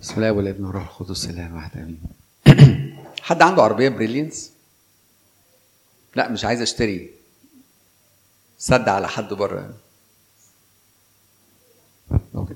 [0.00, 2.00] بسم الله والابن والروح القدس إله واحد آمين.
[3.22, 4.52] حد عنده عربية بريليانس؟
[6.16, 7.10] لا مش عايز أشتري.
[8.58, 9.74] سد على حد بره.
[12.34, 12.54] أوكي.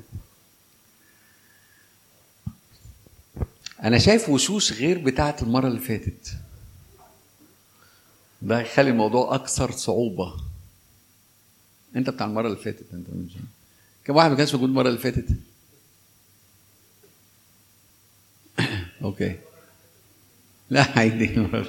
[3.83, 6.37] أنا شايف وشوش غير بتاعة المرة اللي فاتت.
[8.43, 10.37] ده يخلي الموضوع أكثر صعوبة.
[11.97, 13.33] أنت بتاع المرة اللي فاتت أنت مش
[14.05, 15.29] كم واحد ما كانش موجود المرة اللي فاتت؟
[19.03, 19.37] أوكي.
[20.71, 21.27] لا عادي.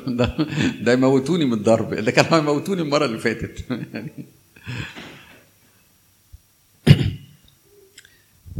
[0.07, 0.37] ده,
[0.81, 1.93] ده يموتوني من الضرب.
[1.93, 3.65] ده كانوا يموتوني المرة اللي فاتت.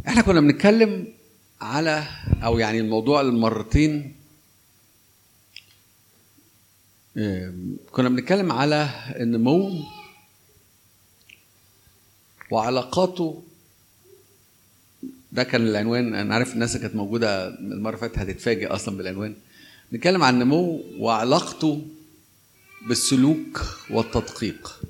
[0.08, 1.08] إحنا كنا بنتكلم
[1.62, 2.04] على
[2.44, 4.16] أو يعني الموضوع المرتين
[7.92, 9.84] كنا بنتكلم على النمو
[12.52, 13.44] وعلاقاته
[15.32, 16.14] ده كان العنوان.
[16.16, 19.36] أنا عارف الناس كانت موجودة المرة فاتت هتتفاجئ أصلا بالعنوان.
[19.94, 21.88] نتكلم عن النمو وعلاقته
[22.88, 24.82] بالسلوك والتدقيق.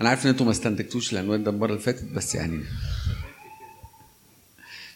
[0.00, 2.64] أنا عارف إن أنتوا ما استنتجتوش العنوان ده المرة اللي فاتت بس يعني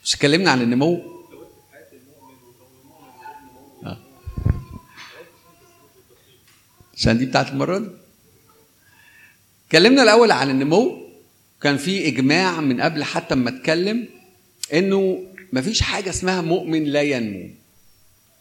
[0.04, 1.02] مش اتكلمنا عن النمو.
[3.84, 3.98] آه.
[6.94, 7.88] عشان دي بتاعت المرة دي.
[9.66, 11.07] اتكلمنا الأول عن النمو
[11.62, 14.08] كان في إجماع من قبل حتى ما أتكلم
[14.72, 17.50] إنه مفيش حاجة اسمها مؤمن لا ينمو.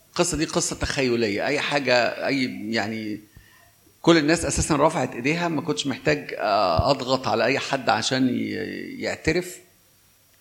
[0.10, 1.46] القصة دي قصة تخيلية.
[1.46, 3.20] أي حاجة أي يعني
[4.02, 8.30] كل الناس أساسا رفعت إيديها ما كنتش محتاج أضغط على أي حد عشان
[9.00, 9.58] يعترف.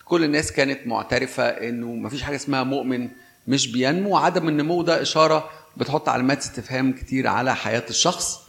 [0.05, 3.09] كل الناس كانت معترفة إنه مفيش حاجة اسمها مؤمن
[3.49, 4.17] مش بينمو.
[4.17, 8.41] عدم النمو ده إشارة بتحط علامات استفهام كتير على حياة الشخص.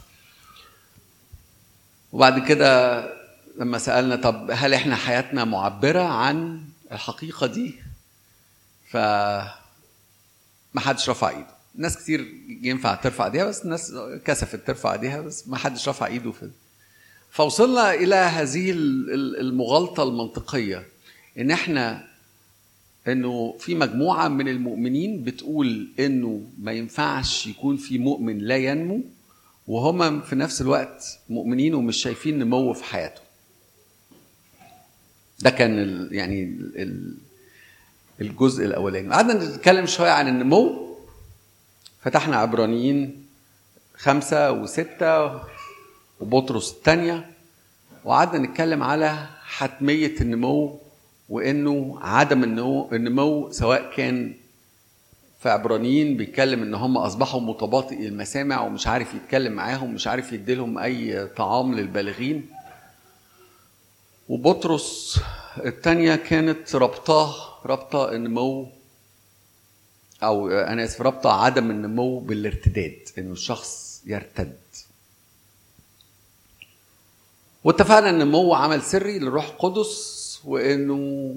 [2.12, 3.04] وبعد كده
[3.58, 6.60] لما سألنا طب هل إحنا حياتنا معبرة عن
[6.92, 7.74] الحقيقة دي؟
[8.90, 8.96] ف
[10.74, 11.46] ما حدش رفع إيده.
[11.74, 12.26] ناس كتير
[12.62, 13.92] ينفع ترفع إيديها بس الناس
[14.24, 16.50] كسفت ترفع إيديها بس ما حدش رفع إيده في
[17.30, 18.70] فوصلنا إلى هذه
[19.40, 20.86] المغالطة المنطقية
[21.38, 22.04] إن إحنا
[23.08, 29.00] إنه في مجموعة من المؤمنين بتقول إنه ما ينفعش يكون في مؤمن لا ينمو
[29.66, 33.24] وهم في نفس الوقت مؤمنين ومش شايفين نمو في حياتهم.
[35.38, 36.42] ده كان ال يعني
[36.76, 37.14] ال
[38.20, 39.08] الجزء الأولاني.
[39.14, 40.88] قعدنا نتكلم شوية عن النمو
[42.02, 43.26] فتحنا عبرانيين
[43.96, 45.40] خمسة وستة
[46.20, 47.30] وبطرس الثانية
[48.04, 50.80] وقعدنا نتكلم على حتمية النمو
[51.28, 54.34] وإنه عدم النمو, النمو سواء كان
[55.42, 60.78] في عبرانيين بيتكلم إن هم أصبحوا متباطئي المسامع ومش عارف يتكلم معاهم مش عارف يديلهم
[60.78, 62.46] أي طعام للبالغين.
[64.28, 65.20] وبطرس
[65.64, 67.34] الثانية كانت ربطاه
[67.66, 68.68] ربطة النمو
[70.22, 74.56] أو أنا آسف ربطة عدم النمو بالارتداد إنه الشخص يرتد.
[77.64, 81.34] واتفقنا إن النمو عمل سري للروح القدس وإنه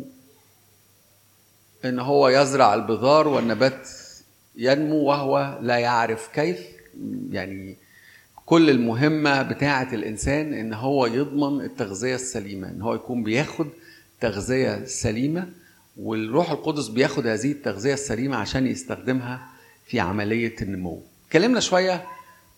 [1.85, 3.89] إن هو يزرع البذار والنبات
[4.55, 6.59] ينمو وهو لا يعرف كيف
[7.31, 7.77] يعني
[8.51, 13.67] كل المهمة بتاعة الإنسان إن هو يضمن التغذية السليمة إن هو يكون بياخد
[14.21, 15.49] تغذية سليمة
[15.97, 19.47] والروح القدس بياخد هذه التغذية السليمة عشان يستخدمها
[19.85, 21.03] في عملية النمو.
[21.27, 22.05] اتكلمنا شوية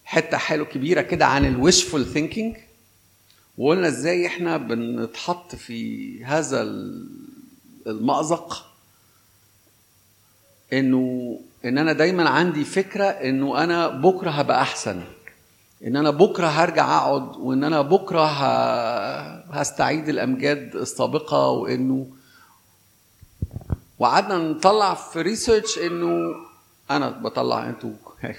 [0.05, 2.55] حتة حلو كبيرة كده عن ال wishful thinking
[3.57, 6.61] وقلنا إزاي إحنا بنتحط في هذا
[7.87, 8.65] المأزق.
[10.73, 15.03] إنه إن أنا دايما عندي فكرة إنه أنا بكرة هبقى أحسن.
[15.87, 18.25] إن أنا بكرة هرجع أقعد وإن أنا بكرة
[19.51, 22.07] هستعيد الأمجاد السابقة وإنه
[23.99, 26.35] وقعدنا نطلع في ريسيرش إنه
[26.91, 27.91] أنا بطلع أنتوا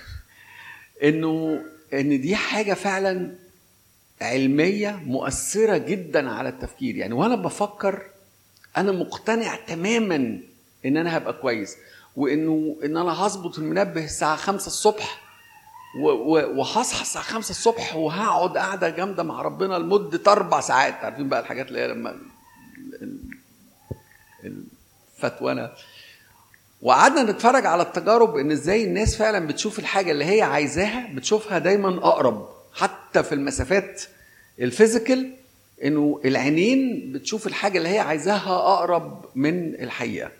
[1.04, 1.62] إنه
[1.94, 3.34] إن دي حاجة فعلا
[4.20, 6.96] علمية مؤثرة جدا على التفكير.
[6.96, 8.02] يعني وأنا بفكر
[8.76, 10.40] أنا مقتنع تماما
[10.86, 11.76] إن أنا هبقى كويس
[12.16, 15.23] وإنه إن أنا هظبط المنبه الساعة 5 الصبح
[15.98, 20.94] وهصحى الساعة 5 الصبح وهقعد قاعدة جامدة مع ربنا لمدة أربع ساعات.
[20.94, 22.16] عارفين بقى الحاجات اللي هي لما
[24.44, 25.70] الفتوانة.
[26.82, 31.88] وقعدنا نتفرج على التجارب إن إزاي الناس فعلا بتشوف الحاجة اللي هي عايزاها بتشوفها دايما
[31.88, 32.48] أقرب.
[32.72, 34.02] حتى في المسافات
[34.60, 35.34] الفيزيكال
[35.84, 40.30] إنه العينين بتشوف الحاجة اللي هي عايزاها أقرب من الحقيقة.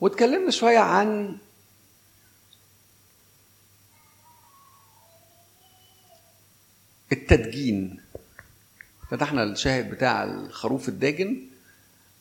[0.00, 1.36] واتكلمنا شوية عن
[7.12, 8.00] التدجين.
[9.10, 11.40] فتحنا الشاهد بتاع الخروف الداجن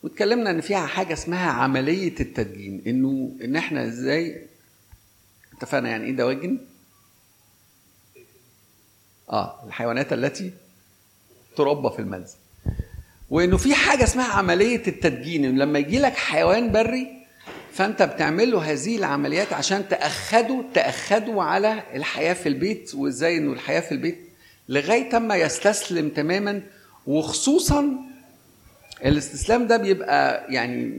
[0.04, 4.46] واتكلمنا إن فيها حاجة اسمها عملية التدجين إنه إن إحنا إزاي
[5.58, 6.58] اتفقنا يعني إيه دواجن؟
[9.30, 10.52] آه الحيوانات التي
[11.58, 12.36] تربى في المنزل.
[13.30, 17.08] وإنه في حاجة اسمها عملية التدجين إن لما يجي لك حيوان بري
[17.74, 23.80] فأنت بتعمل له هذه العمليات عشان تأخده تأخده على الحياة في البيت وإزاي إنه الحياة
[23.80, 24.29] في البيت
[24.70, 26.62] لغاية ما يستسلم تماما
[27.08, 27.96] وخصوصا
[29.06, 30.92] الاستسلام ده بيبقى يعني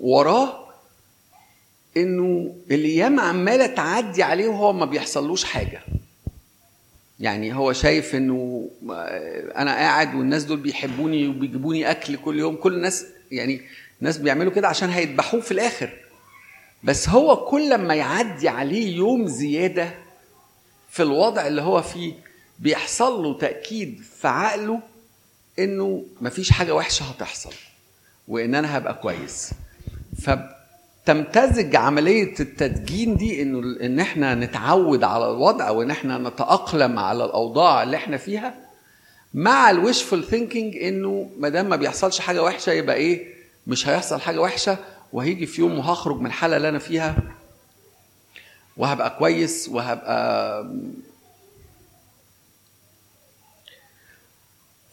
[0.00, 0.64] وراه
[1.96, 5.80] إنه الأيام عمالة تعدي عليه وهو ما بيحصلوش حاجة.
[7.20, 8.68] يعني هو شايف إنه
[9.56, 13.60] أنا قاعد والناس دول بيحبوني وبيجيبوني أكل كل يوم كل الناس يعني
[14.00, 15.90] الناس بيعملوا كده عشان هيذبحوه في الآخر.
[16.84, 19.94] بس هو كل ما يعدي عليه يوم زيادة
[20.90, 22.12] في الوضع اللي هو فيه
[22.58, 24.80] بيحصل له تأكيد في عقله
[25.58, 27.52] إنه مفيش حاجة وحشة هتحصل
[28.28, 29.50] وإن أنا هبقى كويس.
[30.22, 37.82] فتمتزج عملية التدجين دي إنه إن إحنا نتعود على الوضع وإن إحنا نتأقلم على الأوضاع
[37.82, 38.54] اللي إحنا فيها
[39.34, 43.34] مع الويشفul ثينكينج إنه ما دام ما بيحصلش حاجة وحشة يبقى إيه؟
[43.66, 44.76] مش هيحصل حاجة وحشة
[45.12, 47.16] وهيجي في يوم وهخرج من الحالة اللي أنا فيها
[48.76, 50.66] وهبقى كويس وهبقى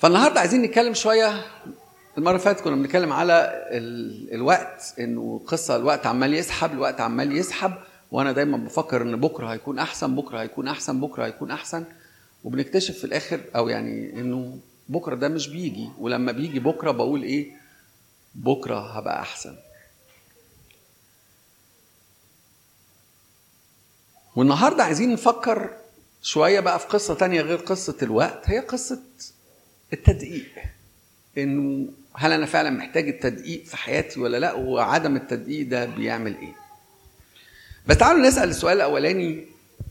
[0.02, 1.46] فالنهاردة عايزين نتكلم شوية.
[2.18, 4.34] المرة اللي فاتت كنا بنتكلم على ال...
[4.34, 7.74] الوقت إنه قصة الوقت عمال يسحب الوقت عمال يسحب
[8.12, 11.84] وأنا دايما بفكر إن بكرة هيكون أحسن بكرة هيكون أحسن بكرة هيكون أحسن.
[12.44, 14.60] وبنكتشف في الآخر أو يعني إنه
[14.90, 15.90] بكرة ده مش بيجي.
[16.00, 17.52] ولما بيجي بكرة بقول إيه؟
[18.36, 19.56] بكرة هبقى أحسن.
[24.36, 25.70] والنهاردة عايزين نفكر
[26.22, 28.42] شوية بقى في قصة تانية غير قصة الوقت.
[28.50, 29.00] هي قصة
[29.94, 30.50] التدقيق.
[31.38, 36.56] إنه هل أنا فعلا محتاج التدقيق في حياتي ولا لأ؟ وعدم التدقيق ده بيعمل إيه؟
[37.88, 39.46] بس تعالوا نسأل السؤال الأولاني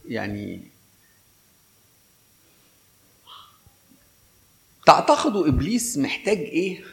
[0.08, 0.60] يعني
[4.86, 6.84] تعتقدوا إبليس محتاج إيه؟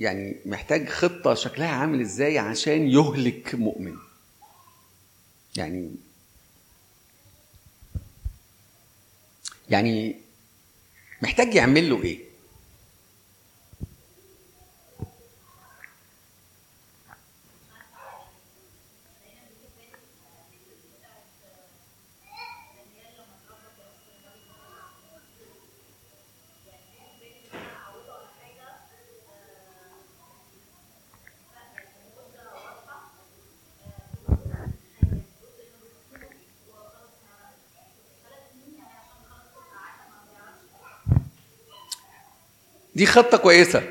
[0.00, 3.96] يعني محتاج خطة شكلها عامل إزاي عشان يهلك مؤمن؟
[5.56, 5.90] يعني
[9.70, 10.16] يعني
[11.22, 12.29] محتاج يعمل له إيه؟
[43.00, 43.82] دي خطة كويسة.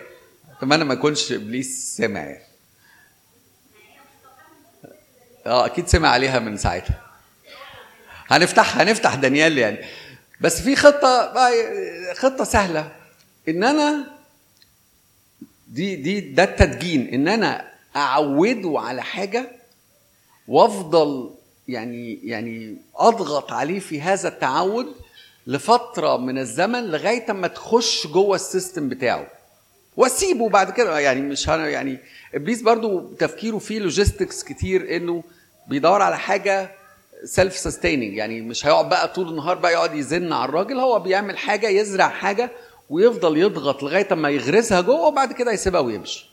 [0.57, 2.19] أتمنى ما يكونش إبليس سمع.
[2.19, 2.44] يعني
[5.45, 7.01] آه أكيد سمع عليها من ساعتها.
[8.27, 9.77] هنفتح هنفتح دانيال يعني.
[10.41, 11.33] بس في خطة
[12.13, 12.95] خطة سهلة.
[13.47, 14.06] إن أنا
[15.67, 17.13] دي دي ده التدجين.
[17.13, 19.51] إن أنا أعوده على حاجة
[20.47, 21.35] وأفضل
[21.67, 24.95] يعني يعني أضغط عليه في هذا التعود
[25.47, 29.27] لفترة من الزمن لغاية اما تخش جوه ال system بتاعه.
[29.97, 31.99] واسيبه بعد كده يعني مش هن يعني
[32.35, 35.23] إبليس برضو تفكيره فيه logistics كتير إنه
[35.68, 36.71] بيدور على حاجة
[37.23, 41.37] self sustaining يعني مش هيقعد بقى طول النهار بقى يقعد يزن على الراجل هو بيعمل
[41.37, 42.52] حاجة يزرع حاجة
[42.90, 46.30] ويفضل يضغط لغاية اما يغرسها جوه وبعد كده يسيبها ويمشي.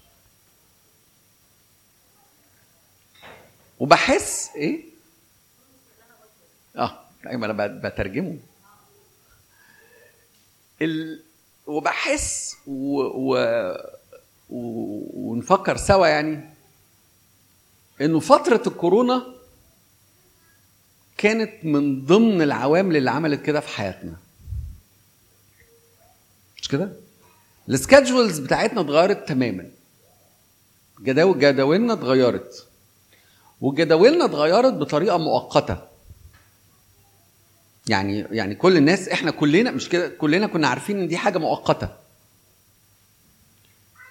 [3.80, 4.84] وبحس إيه؟
[6.76, 8.36] آه أيوه أنا بترجمه.
[10.82, 11.22] ال...
[11.66, 13.00] وبحس و...
[13.00, 13.36] و...
[14.50, 14.60] و...
[15.14, 16.50] ونفكر سوا يعني
[18.00, 19.26] إنه فترة الكورونا
[21.18, 24.16] كانت من ضمن العوامل اللي عملت كده في حياتنا.
[26.62, 26.92] مش كده؟
[27.68, 29.70] السكادجولز بتاعتنا اتغيرت تماما.
[31.00, 32.66] جداول جداولنا اتغيرت.
[33.60, 35.95] وجداولنا اتغيرت بطريقة مؤقتة.
[37.88, 41.88] يعني يعني كل الناس إحنا كلنا مش كده؟ كلنا كنا عارفين إن دي حاجة مؤقتة.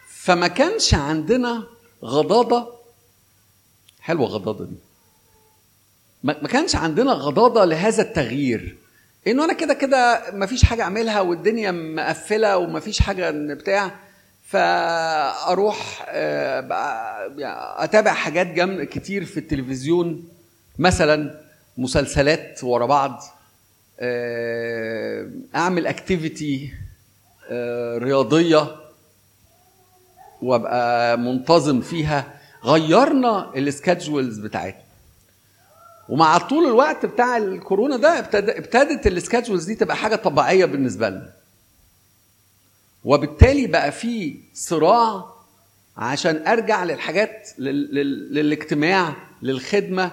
[0.09, 1.63] فما كانش عندنا
[2.03, 2.75] غضاضة.
[4.01, 4.75] حلوة غضاضة دي.
[6.23, 8.77] ما كانش عندنا غضاضة لهذا التغيير.
[9.27, 13.95] انه أنا كده كده ما فيش حاجة أعملها والدنيا مقفلة وما فيش حاجة بتاع
[14.47, 16.05] فأروح
[17.77, 20.27] أتابع حاجات جم كتير في التلفزيون.
[20.79, 21.41] مثلا
[21.77, 23.23] مسلسلات ورا بعض.
[25.55, 26.73] أعمل activity
[27.97, 28.75] رياضية
[30.41, 32.39] وأبقى منتظم فيها.
[32.63, 34.81] غيرنا ال schedules بتاعتنا.
[36.09, 41.29] ومع طول الوقت بتاع الكورونا ده ابتدت ال schedules دي تبقى حاجة طبيعية بالنسبة لنا.
[43.05, 45.25] وبالتالي بقى في صراع
[45.97, 50.11] عشان أرجع للحاجات للاجتماع للخدمة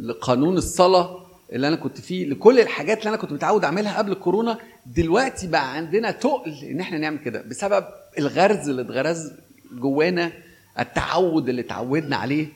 [0.00, 1.27] لقانون الصلاة.
[1.52, 5.74] اللي أنا كنت فيه لكل الحاجات اللي أنا كنت متعود أعملها قبل الكورونا دلوقتي بقى
[5.74, 7.86] عندنا تقل إن إحنا نعمل كده بسبب
[8.18, 9.32] الغرز اللي اتغرز
[9.72, 10.32] جوانا
[10.78, 12.48] التعود اللي اتعودنا عليه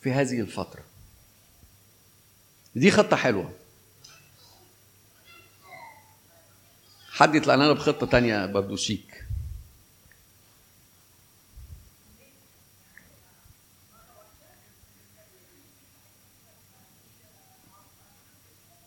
[0.00, 0.80] في هذه الفترة.
[2.76, 3.52] دي خطة حلوة.
[7.12, 9.09] حد يطلع لنا بخطة تانية برضه شيك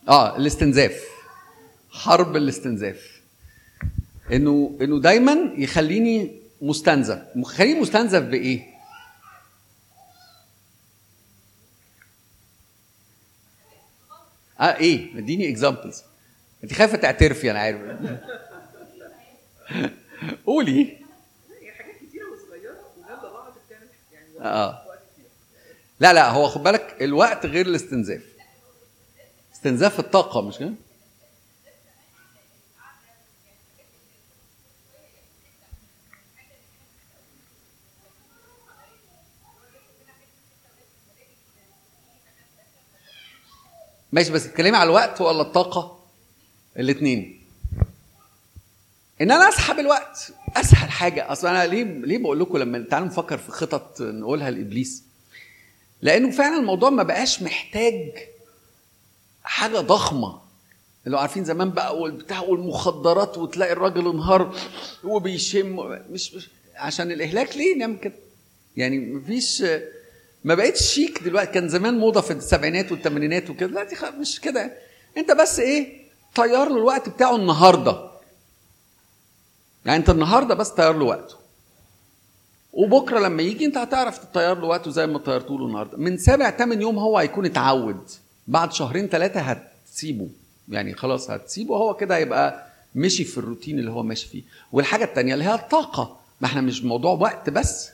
[0.10, 1.04] آه الاستنزاف.
[1.90, 3.22] حرب الاستنزاف.
[4.32, 7.22] إنه إنه دايما يخليني مستنزف.
[7.44, 8.74] خليني مستنزف بإيه؟
[14.60, 16.04] آه إيه؟ إديني اكزامبلز
[16.64, 17.82] أنت خايفة تعترفي أنا عارف.
[20.46, 20.98] قولي.
[21.78, 24.84] حاجات كتيرة وصغيرة وجنب بعض بتعمل يعني آه.
[26.00, 28.33] لا لا هو خد بالك الوقت غير الاستنزاف.
[29.64, 30.74] استنزاف الطاقة مش كده؟
[44.12, 46.00] ماشي بس تتكلمي على الوقت ولا الطاقة؟
[46.80, 47.40] الاثنين
[49.22, 51.32] إن أنا أسحب الوقت أسهل حاجة.
[51.32, 55.04] أصل أنا ليه ليه بقول لكم لما تعالوا نفكر في خطط نقولها لإبليس؟
[56.02, 58.12] لأنه فعلا الموضوع ما بقاش محتاج
[59.44, 60.40] حاجة ضخمة.
[61.06, 64.56] اللي عارفين زمان بقى والبتاع والمخدرات وتلاقي الراجل انهار
[65.04, 65.76] وبيشم
[66.10, 68.14] مش, مش عشان الإهلاك ليه نعمل كده؟
[68.78, 69.64] يعني مفيش
[70.44, 71.52] ما بقتش شيك دلوقتي.
[71.52, 73.68] كان زمان موضة في السبعينات والثمانينات وكده.
[73.70, 74.74] دلوقتي مش كده.
[75.18, 76.04] انت بس إيه؟
[76.36, 78.10] طير له الوقت بتاعه النهارده.
[79.86, 81.36] يعني انت النهارده بس طير له وقته.
[82.74, 85.98] وبكرة لما يجي انت هتعرف تطير له وقته زي ما طيرته له النهارده.
[85.98, 88.10] من سابع ثمان يوم هو هيكون اتعود.
[88.48, 90.30] بعد شهرين ثلاثة هتسيبه.
[90.70, 94.44] يعني خلاص هتسيبه هو كده هيبقى مشي في الروتين اللي هو ماشي فيه.
[94.72, 96.20] والحاجة الثانية اللي هي الطاقة.
[96.42, 97.90] ما إحنا مش موضوع وقت بس.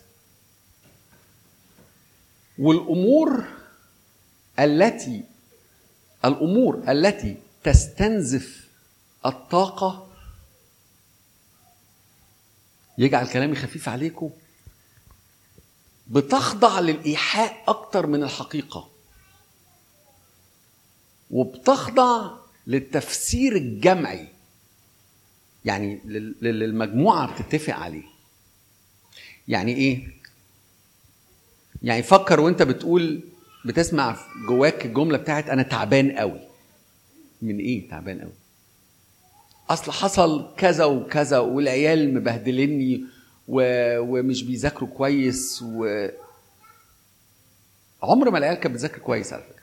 [2.60, 3.44] والأمور
[4.60, 5.24] التي
[6.26, 8.68] الأمور التي تستنزف
[9.26, 10.08] الطاقة
[12.98, 14.30] يجعل كلامي خفيف عليكم
[16.08, 18.90] بتخضع للإيحاء أكتر من الحقيقة.
[21.32, 22.32] وبتخضع
[22.68, 24.28] للتفسير الجمعي.
[25.66, 26.00] يعني
[26.42, 28.04] للمجموعة بتتفق عليه.
[29.48, 30.08] يعني إيه؟
[31.84, 33.22] يعني فكر وأنت بتقول
[33.66, 34.18] بتسمع
[34.48, 36.40] جواك الجملة بتاعت أنا تعبان قوي.
[37.42, 38.32] من إيه تعبان قوي؟
[39.70, 43.04] أصل حصل كذا وكذا والعيال مبهدلني
[43.48, 43.62] و...
[44.00, 46.08] ومش بيذاكروا كويس و.
[48.04, 49.59] عمر ما العيال كانت بتذاكر كويس على فكرة.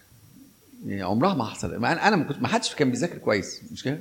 [0.87, 1.85] يعني عمرها ما حصل.
[1.85, 4.01] أنا ما كنت ما حدش كان بيذاكر كويس مش كده؟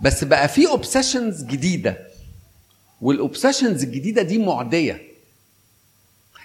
[0.00, 2.06] بس بقى في obsessions جديدة.
[3.00, 5.02] وال obsessions الجديدة دي معدية.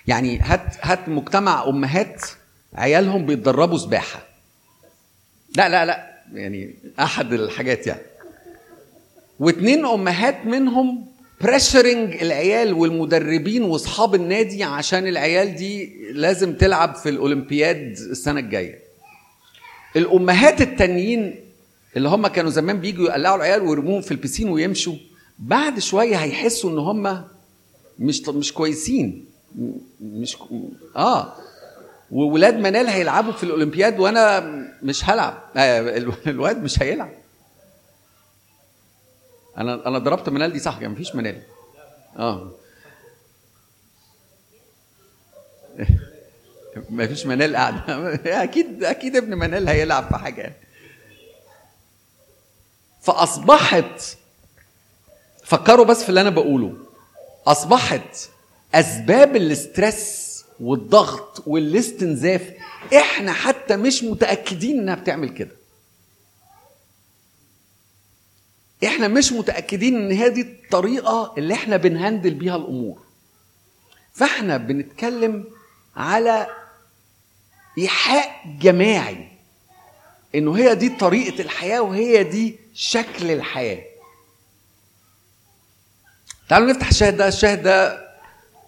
[0.08, 2.22] يعني هات هات مجتمع أمهات
[2.74, 4.28] عيالهم بيتدربوا سباحة.
[5.58, 8.02] لا لا لا يعني أحد الحاجات يعني.
[9.40, 11.08] واثنين أمهات منهم
[11.42, 18.80] pressuring العيال والمدربين واصحاب النادي عشان العيال دي لازم تلعب في الأولمبياد السنة الجاية.
[19.96, 21.36] الأمهات التانيين
[21.98, 24.96] اللي هم كانوا زمان بيجوا يقلعوا العيال ويرموهم في البسين ويمشوا
[25.40, 27.24] بعد شوية هيحسوا إن هم
[28.00, 29.26] مش مش كويسين.
[30.02, 30.38] مش
[30.96, 31.34] آه.
[32.12, 34.40] وولاد منال هيلعبوا في الأولمبياد وأنا
[34.84, 35.38] مش هلعب.
[35.58, 37.12] آه، الواد مش هيلعب.
[39.58, 41.42] أنا أنا ضربت منال دي صح ما فيش منال.
[42.18, 42.52] آه.
[46.90, 48.14] ما فيش منال قاعدة.
[48.44, 50.54] أكيد أكيد ابن منال هيلعب في حاجة
[53.02, 54.18] فأصبحت
[55.44, 56.78] فكروا بس في اللي أنا بقوله.
[57.48, 58.30] أصبحت
[58.76, 60.26] أسباب الاسترس
[60.60, 62.52] والضغط والاستنزاف
[62.96, 65.52] إحنا حتى مش متأكدين إنها بتعمل كده.
[68.84, 73.02] إحنا مش متأكدين إن هذه الطريقة اللي إحنا بنهندل بيها الأمور.
[74.14, 75.44] فاحنا بنتكلم
[75.96, 76.48] على
[77.78, 79.28] إيحاء جماعي
[80.36, 83.84] إنه هي دي طريقة الحياة وهي دي شكل الحياة.
[86.50, 88.06] تعالوا نفتح الشاهد ده الشاهد ده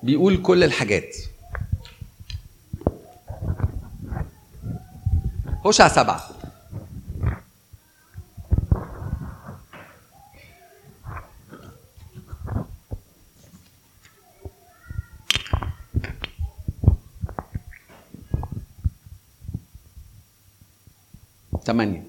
[0.04, 1.16] بيقول كل الحاجات.
[5.66, 6.37] هوشع سبعة.
[21.68, 22.04] 8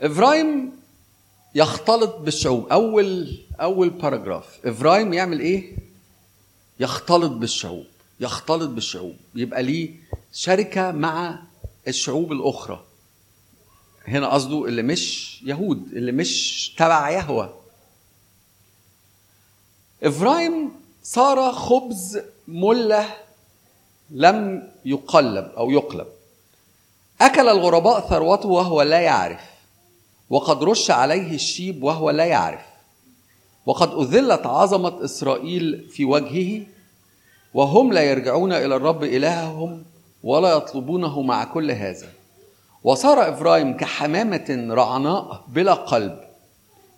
[0.00, 0.72] إفرايم
[1.54, 2.66] يختلط بالشعوب.
[2.68, 5.76] أول أول paragraph إفرايم يعمل إيه؟
[6.80, 7.86] يختلط بالشعوب.
[8.20, 9.16] يختلط بالشعوب.
[9.34, 9.94] يبقى ليه
[10.32, 11.42] شركة مع
[11.88, 12.84] الشعوب الأخرى.
[14.08, 17.63] هنا قصده اللي مش يهود اللي مش تبع يهوة.
[20.02, 20.70] افرايم
[21.02, 23.06] صار خبز ملة
[24.10, 26.06] لم يقلب أو يقلب.
[27.20, 29.40] أكل الغرباء ثروته وهو لا يعرف.
[30.30, 32.60] وقد رش عليه الشيب وهو لا يعرف.
[33.66, 36.66] وقد أذلت عظمة إسرائيل في وجهه.
[37.54, 39.84] وهم لا يرجعون إلى الرب إلههم
[40.22, 42.08] ولا يطلبونه مع كل هذا.
[42.84, 46.24] وصار افرايم كحمامة رعناء بلا قلب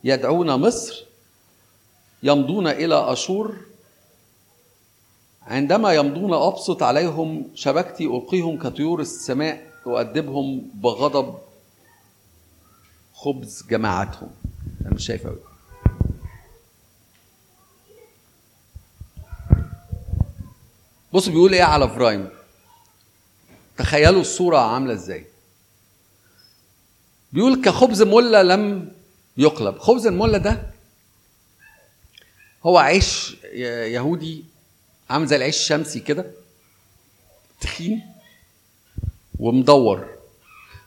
[0.05, 1.06] يدعون مصر
[2.23, 3.57] يمضون إلى أشور
[5.43, 11.39] عندما يمضون أبسط عليهم شبكتي ألقيهم كطيور السماء أؤدبهم بغضب
[13.15, 14.31] خبز جماعتهم.
[14.81, 15.39] أنا مش شايف أوي.
[21.13, 22.29] بص بيقول إيه على فرايم
[23.79, 25.27] تخيلوا الصورة عاملة إزاي.
[27.33, 28.93] بيقول كخبز ملة لم
[29.37, 29.79] يقلب.
[29.79, 30.76] خبز الملة ده
[32.67, 34.45] هو عيش يهودي
[35.11, 36.27] عامل زي العيش الشمسي كده
[37.61, 38.03] تخين
[39.39, 40.07] ومدور.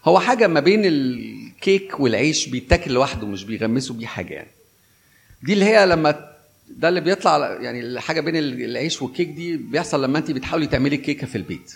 [0.06, 4.52] هو حاجة ما بين الكيك والعيش بيتاكل لوحده مش بيغمسوا بيه حاجة يعني.
[5.44, 6.36] دي اللي هي لما
[6.70, 11.28] ده اللي بيطلع يعني الحاجة بين العيش والكيك دي بيحصل لما انت بتحاولي تعملي كيكة
[11.28, 11.76] في البيت.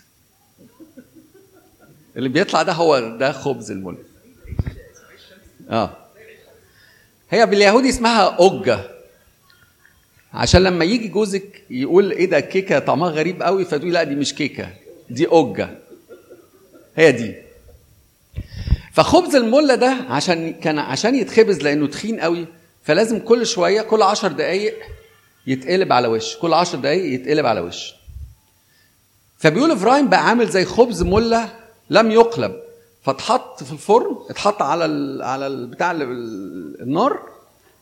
[2.18, 3.98] اللي بيطلع ده هو ده خبز المل
[5.70, 5.98] آه.
[7.30, 8.93] هي باليهودي اسمها أوجة.
[10.34, 14.34] عشان لما يجي جوزك يقول إيه ده الكيكه طعمها غريب قوي فتقولي لا دي مش
[14.36, 14.70] كيكة
[15.10, 15.70] دي أوجة.
[16.96, 17.36] هي دي.
[18.94, 22.46] فخبز المله ده عشان كان عشان يتخبز لأنه تخين قوي
[22.84, 24.74] فلازم كل شوية كل عشر دقائق
[25.48, 27.94] يتقلب على وش كل عشر دقائق يتقلب على وش.
[29.38, 31.50] فبيقول إبراهيم بقى عامل زي خبز مله
[31.90, 32.56] لم يقلب
[33.04, 37.20] فاتحط في الفرن اتحط على ال على البتاع النار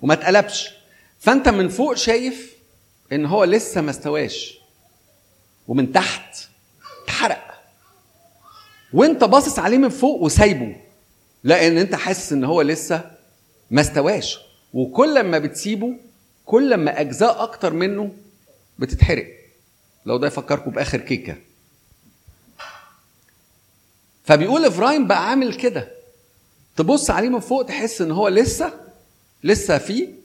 [0.01, 0.69] وما اتقلبش.
[1.21, 2.55] فانت من فوق شايف
[3.11, 4.57] ان هو لسه ما استواش
[5.67, 6.37] ومن تحت
[7.03, 7.61] اتحرق.
[8.93, 10.75] وانت باصص عليه من فوق وسايبه
[11.43, 13.11] لأن انت حاسس ان هو لسه
[13.71, 14.39] ما استواش.
[14.73, 15.93] وكل ما بتسيبه
[16.45, 18.11] كل ما اجزاء أكتر منه
[18.79, 19.27] بتتحرق.
[20.05, 21.35] لو ده يفكركم بآخر كيكة.
[24.25, 25.91] فبيقول افرايم بقى عامل كده.
[26.77, 28.73] تبص عليه من فوق تحس إن هو لسه
[29.43, 30.20] لسه فيه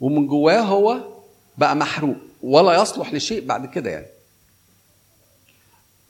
[0.00, 0.98] ومن جواه هو
[1.58, 4.06] بقى محروق ولا يصلح لشيء بعد كده يعني.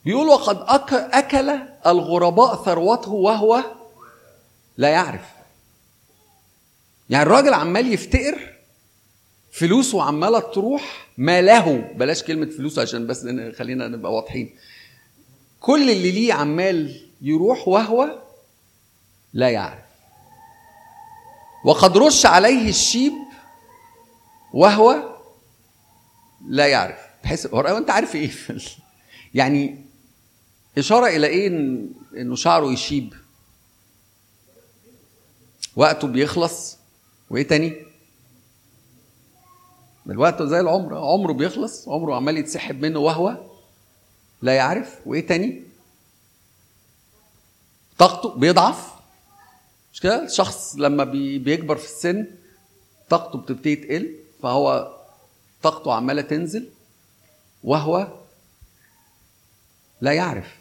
[0.05, 0.57] بيقول وقد
[0.91, 1.49] أكل
[1.87, 3.63] الغرباء ثروته وهو
[4.77, 5.21] لا يعرف.
[7.09, 8.53] يعني الراجل عمال يفتقر
[9.51, 13.25] فلوسه عمالة تروح ما له بلاش كلمة فلوس عشان بس
[13.57, 14.55] خلينا نبقى واضحين.
[15.59, 18.19] كل اللي ليه عمال يروح وهو
[19.33, 19.79] لا يعرف.
[21.65, 23.13] وقد رش عليه الشيب
[24.53, 25.15] وهو
[26.47, 26.99] لا يعرف.
[27.23, 28.31] بحيث هو انت عارف إيه؟
[29.39, 29.85] يعني
[30.77, 31.47] إشارة إلى إيه؟
[32.17, 33.13] إنه شعره يشيب.
[35.75, 36.77] وقته بيخلص.
[37.29, 37.73] وإيه تاني؟
[40.09, 40.97] الوقت زي العمر.
[40.97, 41.89] عمره بيخلص.
[41.89, 43.37] عمره عمال يتسحب منه وهو
[44.41, 44.99] لا يعرف.
[45.05, 45.63] وإيه تاني؟
[47.97, 48.93] طاقته بيضعف.
[49.93, 51.03] مش كده؟ الشخص لما
[51.37, 52.27] بيكبر في السن
[53.09, 54.28] طاقته بتبتدي تقل.
[54.43, 54.95] فهو
[55.61, 56.69] طاقته عمالة تنزل
[57.63, 58.07] وهو
[60.01, 60.59] لا يعرف.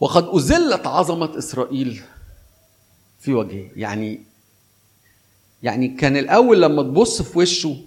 [0.00, 2.02] وقد أذلت عظمة إسرائيل
[3.20, 3.70] في وجهه.
[3.76, 4.20] يعني
[5.62, 7.84] يعني كان الأول لما تبص في وشه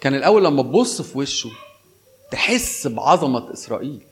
[0.00, 1.50] كان الأول لما تبص في وشه
[2.30, 4.06] تحس بعظمة إسرائيل.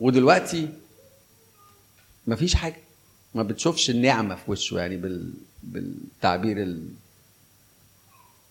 [0.00, 0.68] ودلوقتي
[2.26, 2.85] مفيش حاجة.
[3.34, 6.88] ما بتشوفش النعمة في وشه يعني بال بالتعبير ال...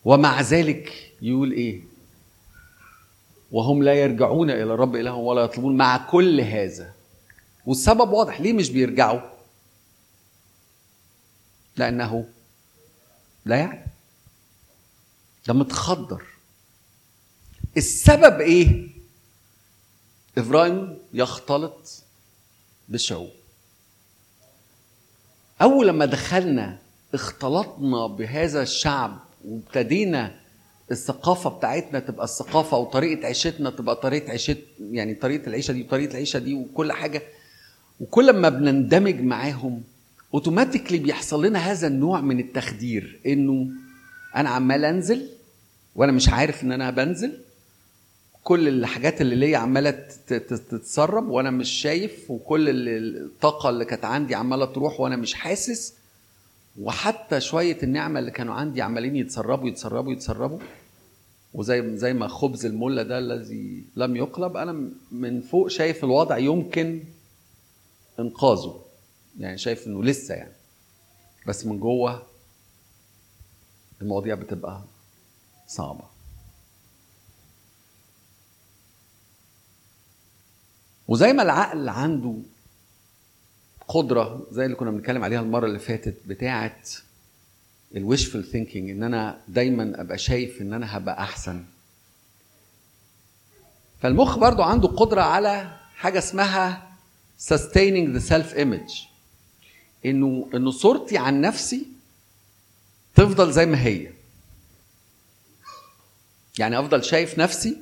[0.06, 1.82] ومع ذلك يقول إيه؟
[3.52, 6.94] وهم لا يرجعون إلى الرب إلههم ولا يطلبون مع كل هذا.
[7.66, 9.22] والسبب واضح ليه مش بيرجعوا؟
[11.78, 12.30] لأنه
[13.46, 13.86] لا يعلم.
[15.48, 16.24] ده متخدر.
[17.78, 18.88] السبب إيه؟
[20.38, 22.04] إبراهيم يختلط
[22.90, 23.30] بالشعوب
[25.62, 26.78] أول لما دخلنا
[27.14, 30.32] اختلطنا بهذا الشعب وابتدينا
[30.92, 34.58] الثقافة بتاعتنا تبقى الثقافة وطريقة عيشتنا تبقى طريقة عيشت
[34.92, 37.22] يعني طريقة العيشة دي وطريقة العيشة دي وكل حاجة.
[38.00, 39.82] وكل ما بنندمج معاهم
[40.34, 43.68] اوتوماتيكلي بيحصل لنا هذا النوع من التخدير إنه
[44.36, 45.30] أنا عمال أنزل
[45.96, 47.38] وأنا مش عارف إن أنا بنزل
[48.46, 49.92] كل الحاجات اللي ليا عمالة
[50.28, 55.94] تتسرب وأنا مش شايف وكل الطاقة اللي كانت عندي عمالة تروح وأنا مش حاسس.
[56.82, 60.60] وحتى شوية النعمة اللي كانوا عندي عمالين يتسربوا يتسربوا يتسربوا.
[61.54, 67.04] وزي زي ما خبز المله ده الذي لم يقلب أنا من فوق شايف الوضع يمكن
[68.20, 68.82] إنقاذه.
[69.40, 70.54] يعني شايف إنه لسه يعني.
[71.48, 72.24] بس من جوه
[74.02, 74.82] المواضيع بتبقى
[75.68, 76.15] صعبة.
[81.08, 82.36] وزي ما العقل عنده
[83.88, 86.82] قدرة زي اللي كنا بنتكلم عليها المرة اللي فاتت بتاعة
[87.96, 91.64] الويشفul ثينكينج إن أنا دايما أبقى شايف إن أنا هبقى أحسن.
[94.02, 96.92] فالمخ برضو عنده قدرة على حاجة اسمها
[97.40, 99.08] sustaining the self image
[100.06, 101.86] إنه إنه صورتي عن نفسي
[103.16, 104.12] تفضل زي ما هي.
[106.60, 107.78] يعني أفضل شايف نفسي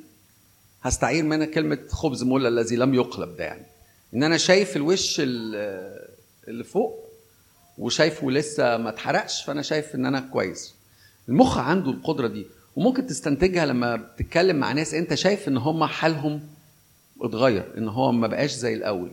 [0.84, 3.66] هستعير منها كلمة خبز مولى الذي لم يقلب ده يعني.
[4.14, 7.04] إن أنا شايف الوش اللي فوق
[7.78, 10.74] وشايفه لسه ما اتحرقش فأنا شايف إن أنا كويس.
[11.28, 16.40] المخ عنده القدرة دي وممكن تستنتجها لما بتتكلم مع ناس أنت شايف إن هم حالهم
[17.20, 19.10] اتغير إن هو ما بقاش زي الأول.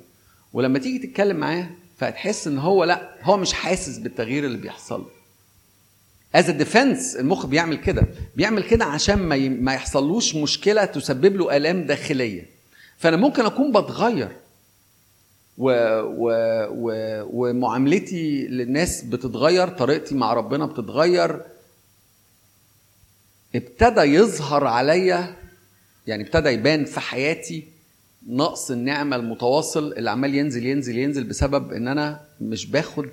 [0.54, 5.06] ولما تيجي تتكلم معاه فتحس إن هو لأ هو مش حاسس بالتغيير اللي بيحصل
[6.36, 8.08] as defense المخ بيعمل كده.
[8.36, 12.46] بيعمل كده عشان ما ما يحصلوش مشكلة تسبب له آلام داخلية.
[12.98, 14.30] فأنا ممكن أكون بتغير.
[15.58, 15.72] و...
[16.02, 16.32] و...
[16.72, 16.92] و...
[17.34, 21.42] ومعاملتي للناس بتتغير طريقتي مع ربنا بتتغير.
[23.56, 25.36] ابتدى يظهر عليا
[26.08, 27.68] يعني ابتدى يبان في حياتي
[28.28, 29.94] نقص النعمة المتواصل.
[29.94, 33.06] اللي عمال ينزل ينزل ينزل بسبب إن أنا مش باخد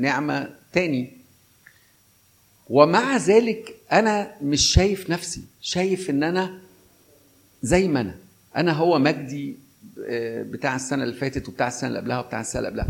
[0.00, 1.19] نعمة تاني.
[2.70, 6.58] ومع ذلك أنا مش شايف نفسي شايف إن أنا
[7.62, 8.14] زي ما أنا.
[8.56, 9.56] أنا هو مجدي
[10.42, 12.88] بتاع السنة اللي فاتت وبتاع السنة اللي قبلها وبتاع السنة اللي قبلها.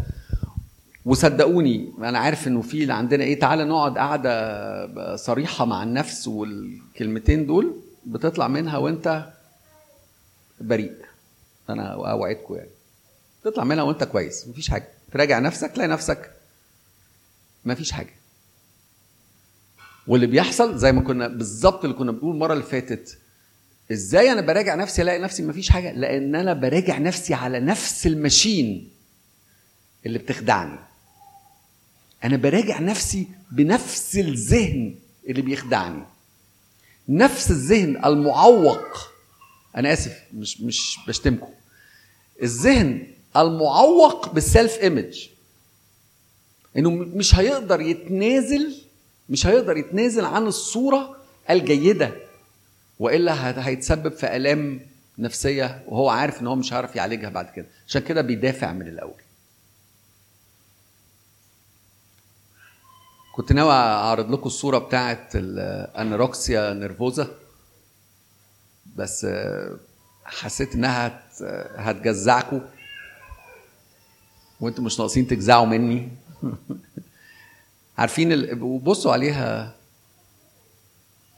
[1.04, 7.80] وصدقوني أنا عارف إنه في عندنا إيه تعالى نقعد قعدة صريحة مع النفس والكلمتين دول
[8.06, 9.32] بتطلع منها وأنت
[10.60, 10.94] بريء.
[11.70, 12.70] أنا أوعدكم يعني.
[13.44, 14.88] تطلع منها وأنت كويس مفيش حاجة.
[15.12, 16.30] تراجع نفسك تلاقي نفسك
[17.64, 18.19] مفيش حاجة.
[20.06, 23.18] واللي بيحصل زي ما كنا بالظبط اللي كنا بنقول المرة اللي فاتت
[23.92, 28.90] إزاي أنا براجع نفسي ألاقي نفسي مفيش حاجة؟ لأن أنا براجع نفسي على نفس الماشين
[30.06, 30.78] اللي بتخدعني.
[32.24, 34.94] أنا براجع نفسي بنفس الذهن
[35.28, 36.02] اللي بيخدعني.
[37.08, 39.10] نفس الذهن المعوق.
[39.76, 41.52] أنا آسف مش مش بشتمكم.
[42.42, 45.26] الذهن المعوق بالسيلف ايمج
[46.76, 48.82] إنه مش هيقدر يتنازل
[49.30, 51.16] مش هيقدر يتنازل عن الصورة
[51.50, 52.12] الجيدة
[52.98, 54.80] وإلا هيتسبب في آلام
[55.18, 57.66] نفسية وهو عارف إن هو مش هيعرف يعالجها بعد كده.
[57.88, 59.20] عشان كده بيدافع من الأول.
[63.36, 67.28] كنت ناوي أعرض لكم الصورة بتاعه ال anorexia nervosa
[68.96, 69.26] بس
[70.24, 71.22] حسيت إنها
[71.76, 72.60] هتجزعكم
[74.60, 76.08] وأنتم مش ناقصين تجزعوا مني.
[78.00, 78.54] عارفين ال...
[78.78, 79.76] بصوا عليها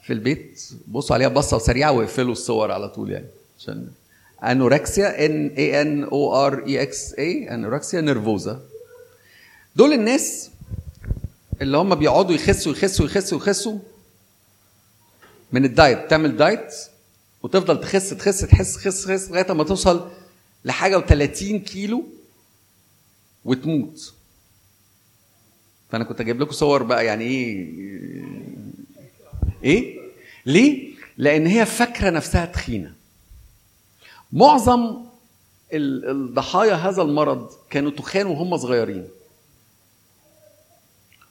[0.03, 3.27] في البيت بصوا عليها بصة سريعة واقفلوا الصور على طول يعني
[3.59, 3.87] عشان
[4.43, 8.61] anorexia إن A N O R E X I A anorexia nervosa.
[9.75, 10.49] دول الناس
[11.61, 13.79] اللي هم بيقعدوا يخسوا يخسوا يخسوا يخسوا
[15.51, 16.73] من ال diet تعمل diet
[17.43, 20.09] وتفضل تخس تخس تخس تخس تخس لغاية ما توصل
[20.65, 22.03] لحاجة و30 كيلو
[23.45, 24.12] وتموت.
[25.93, 27.67] فانا كنت أجيب لكم صور بقى يعني إيه
[29.63, 29.99] إيه؟
[30.45, 32.93] ليه؟ لأن هي فاكره نفسها تخينه.
[34.31, 34.97] معظم
[35.73, 39.07] الضحايا هذا المرض كانوا تخان وهم صغيرين.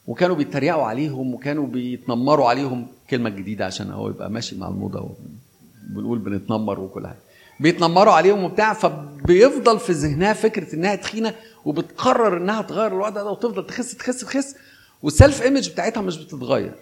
[0.06, 2.86] وكانوا بيتريقوا عليهم وكانوا بيتنمروا عليهم.
[3.10, 5.10] كلمة جديدة عشان هو يبقى ماشي مع الموضة
[5.82, 7.18] بنقول بنتنمر وكل حاجة.
[7.60, 11.34] بيتنمروا عليهم وبتاع فبيفضل في ذهنها فكرة إنها تخينة.
[11.64, 14.54] وبتقرر إنها تغير الوضع ده وتفضل تخس تخس تخس
[15.02, 16.74] والسيلف ايمج بتاعتها مش بتتغير.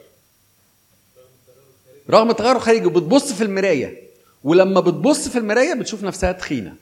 [2.10, 4.02] رغم التغير الخارجي بتبص في المراية
[4.44, 6.74] ولما بتبص في المراية بتشوف نفسها تخينة.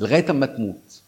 [0.00, 1.02] لغاية أما تموت.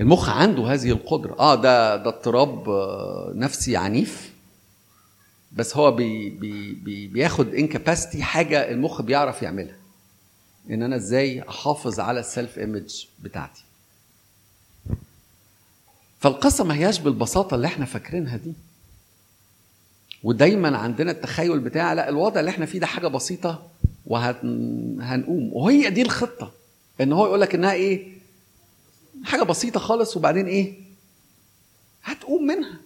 [0.00, 1.38] المخ عنده هذه القدرة.
[1.38, 4.33] آه ده ده اضطراب آه، نفسي عنيف.
[5.56, 9.76] بس هو بي بي بي بياخد in capacity حاجة المخ بيعرف يعملها.
[10.70, 13.64] إن أنا إزاي أحافظ على ال self image بتاعتي.
[16.20, 18.52] فالقصة ما هياش بالبساطة اللي إحنا فاكرينها دي.
[20.22, 23.68] ودايما عندنا التخيل بتاع لا الوضع اللي إحنا فيه ده حاجة بسيطة
[24.06, 26.52] وهنقوم وهي دي الخطة.
[27.00, 28.08] إن هو يقول لك إنها إيه؟
[29.24, 30.74] حاجة بسيطة خالص وبعدين إيه؟
[32.04, 32.80] هتقوم منها.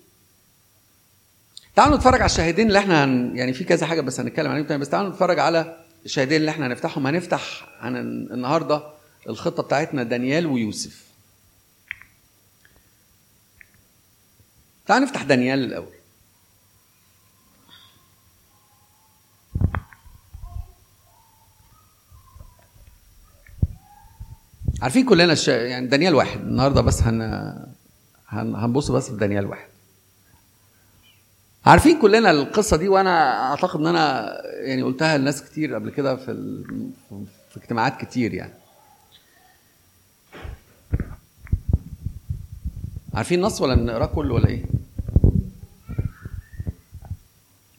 [1.79, 3.37] تعالوا نتفرج على الشاهدين اللي إحنا هن...
[3.37, 4.81] يعني في كذا حاجة بس هنتكلم عليهم تاني.
[4.81, 7.07] بس تعالوا نتفرج على الشاهدين اللي إحنا هنفتحهم.
[7.07, 8.83] هنفتح عن النهارده
[9.29, 11.05] الخطة بتاعتنا دانيال ويوسف.
[14.87, 15.95] تعالوا نفتح دانيال الأول.
[24.83, 25.49] عارفين كلنا الش...
[25.49, 26.41] يعني دانيال واحد.
[26.41, 27.23] النهارده بس هن...
[28.29, 28.55] هن...
[28.55, 29.67] هنبص بس في دانيال واحد.
[31.68, 36.31] عارفين كلنا القصة دي وأنا أعتقد إن أنا يعني قلتها لناس كتير قبل كده في
[36.31, 36.64] ال...
[37.50, 38.52] في اجتماعات كتير يعني.
[43.14, 44.64] عارفين النص ولا نقراه كله ولا إيه؟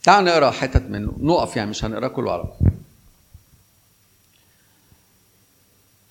[0.04, 2.44] تعالوا نقرأ حتت منه نقف يعني مش هنقراه كله على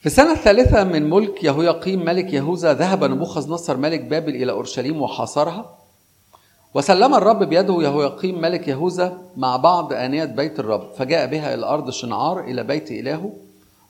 [0.00, 5.02] في السنة الثالثة من ملك يهوياقيم ملك يهوذا ذهب نبوخذ نصر ملك بابل إلى أورشليم
[5.02, 5.78] وحاصرها.
[6.74, 11.90] وسلم الرب بيده يهوياقيم ملك يهوذا مع بعض آنية بيت الرب فجاء بها إلى أرض
[11.90, 13.32] شنعار إلى بيت إلهه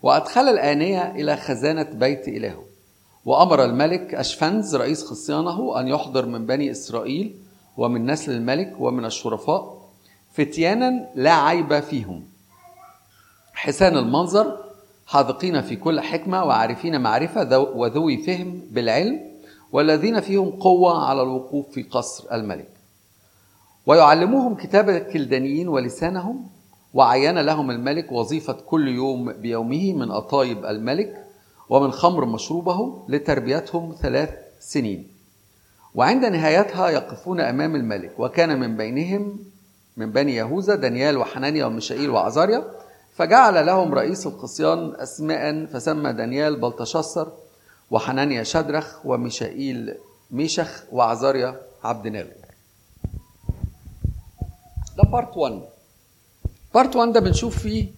[0.03, 2.63] وأدخل الآنية إلى خزانة بيت إلهه.
[3.25, 7.35] وأمر الملك أشفنز رئيس خصيانه أن يحضر من بني إسرائيل
[7.77, 9.79] ومن نسل الملك ومن الشرفاء
[10.33, 12.25] فتيانا لا عيب فيهم.
[13.55, 14.59] حسان المنظر
[15.07, 19.21] حاذقين في كل حكمة وعارفين معرفة وذوي فهم بالعلم
[19.73, 22.69] والذين فيهم قوة على الوقوف في قصر الملك.
[23.87, 26.47] ويعلموهم كتاب الكلدانيين ولسانهم
[26.95, 31.25] وعين لهم الملك وظيفة كل يوم بيومه من أطايب الملك
[31.69, 35.09] ومن خمر مشروبه لتربيتهم ثلاث سنين.
[35.95, 39.39] وعند نهايتها يقفون أمام الملك وكان من بينهم
[39.97, 42.65] من بني يهوذا دانيال وحنانيا وميشائيل وعزاريا
[43.15, 47.29] فجعل لهم رئيس الخصيان أسماء فسمى دانيال بلتشصر
[47.91, 49.95] وحنانيا شدرخ وميشائيل
[50.31, 52.27] ميشخ وعزاريا عبد نغو
[54.97, 55.63] ده part 1
[56.75, 57.89] part 1 ده بنشوف فيه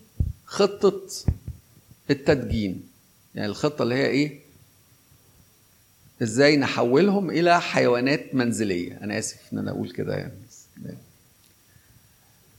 [0.47, 1.03] خطة
[2.11, 2.83] التدجين.
[3.35, 4.41] يعني الخطة اللي هي إيه؟
[6.23, 8.99] إزاي نحولهم إلى حيوانات منزلية.
[9.03, 10.33] أنا آسف إن أنا أقول كده يعني.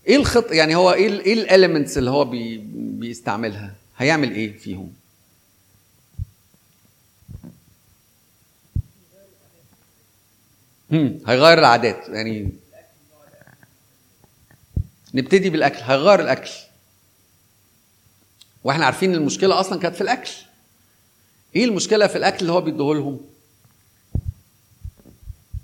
[0.07, 4.93] إيه الخط يعني هو إيه إيه ال elements اللي هو بي بيستعملها؟ هيعمل إيه فيهم؟
[10.91, 12.09] هم هيغير العادات.
[12.09, 12.51] يعني
[15.13, 16.51] نبتدي بالأكل هيغير الأكل.
[18.63, 20.31] وإحنا عارفين المشكلة أصلا كانت في الأكل.
[21.55, 23.19] إيه المشكلة في الأكل اللي هو بيديه لهم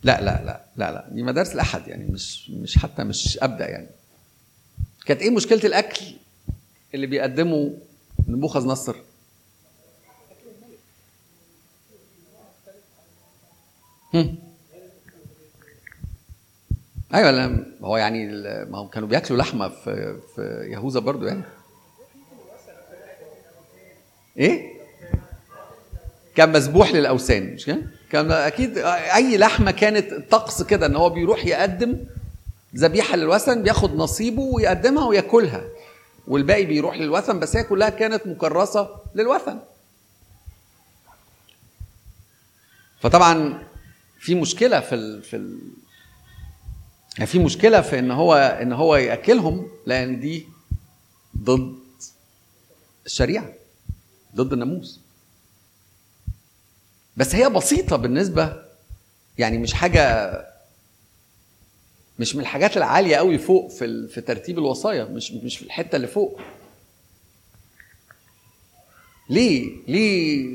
[0.03, 1.07] لا لا لا لا لا.
[1.11, 3.87] دي مدارس الأحد يعني مش مش حتى مش أبدأ يعني.
[5.05, 6.05] كانت إيه مشكلة الأكل
[6.93, 7.77] اللي بيقدمه
[8.27, 8.95] نبوخذ نصر؟
[17.13, 18.27] أيوه لا هو يعني
[18.65, 21.43] ما هم كانوا بياكلوا لحمة في في يهوذا برضو يعني.
[24.37, 24.77] إيه؟
[26.35, 28.77] كان مسبوح للأوثان مش كده؟ كان أكيد
[29.15, 31.97] أي لحمة كانت طقس كده إن هو بيروح يقدم
[32.75, 35.63] ذبيحة للوثن بياخد نصيبه ويقدمها وياكلها.
[36.27, 39.59] والباقي بيروح للوثن بس هي كلها كانت مكرسة للوثن.
[42.99, 43.63] فطبعا
[44.19, 45.59] في مشكلة في ال في ال
[47.17, 50.47] يعني في مشكلة في إن هو إن هو يأكلهم لأن دي
[51.37, 51.75] ضد
[53.05, 53.53] الشريعة
[54.35, 54.99] ضد الناموس.
[57.17, 58.63] بس هي بسيطة بالنسبة
[59.37, 60.31] يعني مش حاجة
[62.19, 66.07] مش من الحاجات العالية قوي فوق في في ترتيب الوصايا مش مش في الحتة اللي
[66.07, 66.39] فوق.
[69.29, 70.47] ليه؟ ليه؟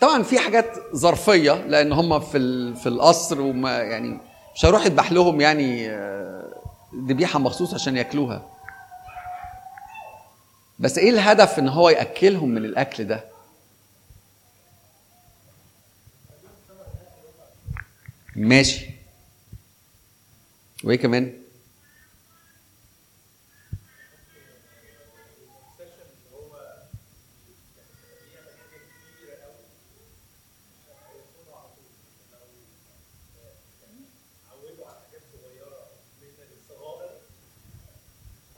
[0.00, 4.20] طبعا في حاجات ظرفية لأن هم في في القصر وما يعني
[4.54, 6.54] مش هيروح يذبح لهم يعني آه،
[6.94, 8.48] ذبيحة مخصوص عشان ياكلوها.
[10.78, 13.24] بس إيه الهدف إن هو يأكلهم من الأكل ده؟
[18.36, 18.90] ماشي.
[20.84, 21.41] وإيه كمان؟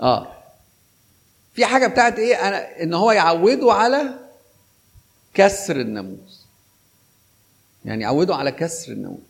[0.04, 0.26] آه.
[1.54, 4.18] في حاجة بتاعت إيه؟ أنا إن هو يعوده على
[5.34, 6.46] كسر الناموس.
[7.84, 9.20] يعني يعوده على كسر الناموس.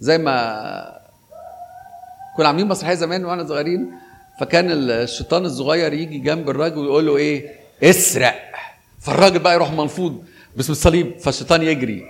[0.00, 1.00] زي ما
[2.36, 3.92] كنا عاملين مسرحية زمان وإحنا صغيرين
[4.40, 8.34] فكان الشيطان الصغير يجي جنب الراجل ويقول له إيه؟ اسرق.
[9.00, 10.24] فالراجل بقى يروح منفوض
[10.56, 12.04] باسم الصليب فالشيطان يجري.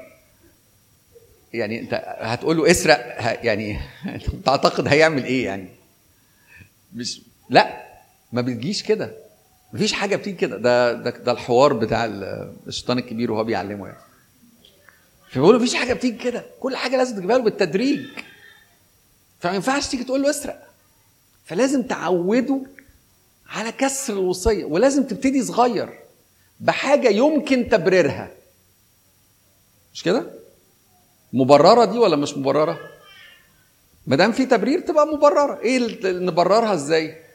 [1.53, 2.99] يعني أنت هتقول له اسرق
[3.45, 3.81] يعني
[4.47, 5.69] تعتقد هيعمل إيه يعني؟
[6.95, 7.86] مش لا.
[8.33, 9.13] ما بتجيش كده.
[9.73, 10.57] مفيش حاجة بتيجي كده.
[10.57, 13.99] ده ده ده الحوار بتاع ال- الشيطان الكبير وهو بيعلمه يعني.
[15.31, 16.45] فبيقولوا مفيش حاجة بتيجي كده.
[16.61, 18.07] كل حاجة لازم تجيبها له بالتدريج.
[19.41, 20.63] فما ينفعش تيجي تقول له اسرق.
[21.45, 22.61] فلازم تعوده
[23.49, 24.65] على كسر الوصية.
[24.65, 25.99] ولازم تبتدي صغير
[26.61, 28.31] بحاجة يمكن تبريرها.
[29.95, 30.31] مش كده؟
[31.33, 32.79] مبررة دي ولا مش مبررة؟
[34.07, 35.61] ما دام في تبرير تبقى مبررة.
[35.61, 37.26] إيه نبررها إزاي؟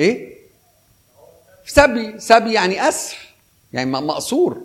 [0.00, 0.36] إيه؟
[1.66, 3.16] سبي سبي يعني اسر
[3.72, 4.62] يعني مقصور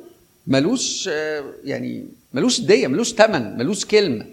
[0.47, 1.07] ملوش
[1.63, 4.25] يعني ملوش دية ملوش تمن ملوش كلمة.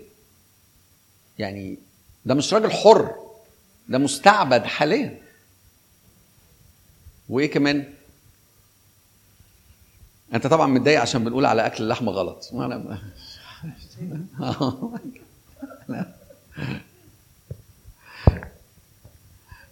[1.39, 1.79] يعني
[2.25, 3.15] ده مش راجل حر
[3.89, 5.19] ده مستعبد حاليا.
[7.29, 7.95] وإيه كمان؟
[10.35, 12.49] أنت طبعا متضايق عشان بنقول على أكل اللحمة غلط.
[12.53, 12.99] وأنا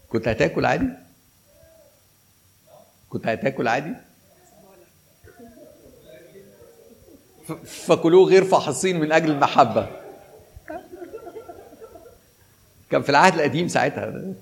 [0.09, 0.89] كنت هتاكل عادي؟
[3.11, 3.95] كنت هتاكل عادي؟
[7.65, 9.89] فكلوه غير فاحصين من أجل المحبة.
[12.91, 14.35] كان في العهد القديم ساعتها.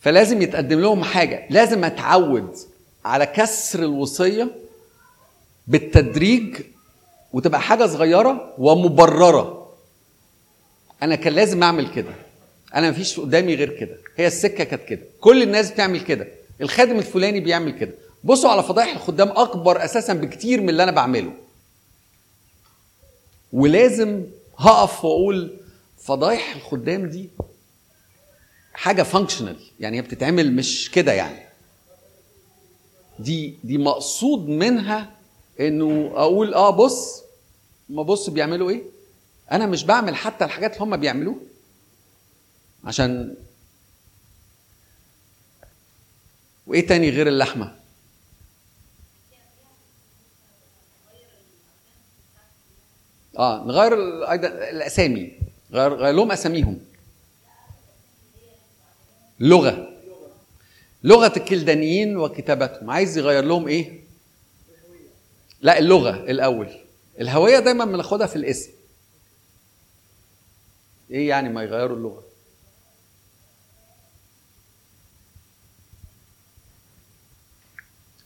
[0.00, 1.46] فلازم يتقدم لهم حاجة.
[1.50, 2.56] لازم أتعود
[3.04, 4.50] على كسر الوصية
[5.66, 6.62] بالتدريج
[7.32, 9.74] وتبقى حاجة صغيرة ومبررة.
[11.02, 12.14] أنا كان لازم أعمل كده.
[12.74, 13.96] أنا مفيش قدامي غير كده.
[14.16, 15.02] هي السكة كانت كده.
[15.20, 16.28] كل الناس بتعمل كده.
[16.60, 17.92] الخادم الفلاني بيعمل كده.
[18.24, 21.32] بصوا على فضائح الخدام أكبر أساسا بكتير من اللي أنا بعمله.
[23.52, 24.22] ولازم
[24.58, 25.56] هقف وأقول
[25.98, 27.28] فضائح الخدام دي
[28.74, 31.44] حاجة فانكشنال يعني هي بتتعمل مش كده يعني.
[33.18, 35.10] دي دي مقصود منها
[35.60, 37.22] إنه أقول آه بص
[37.88, 38.82] ما بص بيعملوا إيه؟
[39.52, 41.36] أنا مش بعمل حتى الحاجات اللي هم بيعملوها
[42.84, 43.36] عشان
[46.66, 47.76] وإيه تاني غير اللحمة؟
[53.38, 53.94] آه نغير
[54.30, 55.32] أيضا الأسامي.
[55.72, 56.80] غير, غير لهم أساميهم.
[59.40, 59.90] لغة.
[61.04, 64.04] لغة الكلدانيين وكتابتهم عايز يغير لهم إيه؟
[65.60, 66.68] لا اللغة الأول.
[67.20, 68.70] الهوية دايما بناخدها في الاسم.
[71.10, 72.23] إيه يعني ما يغيروا اللغة؟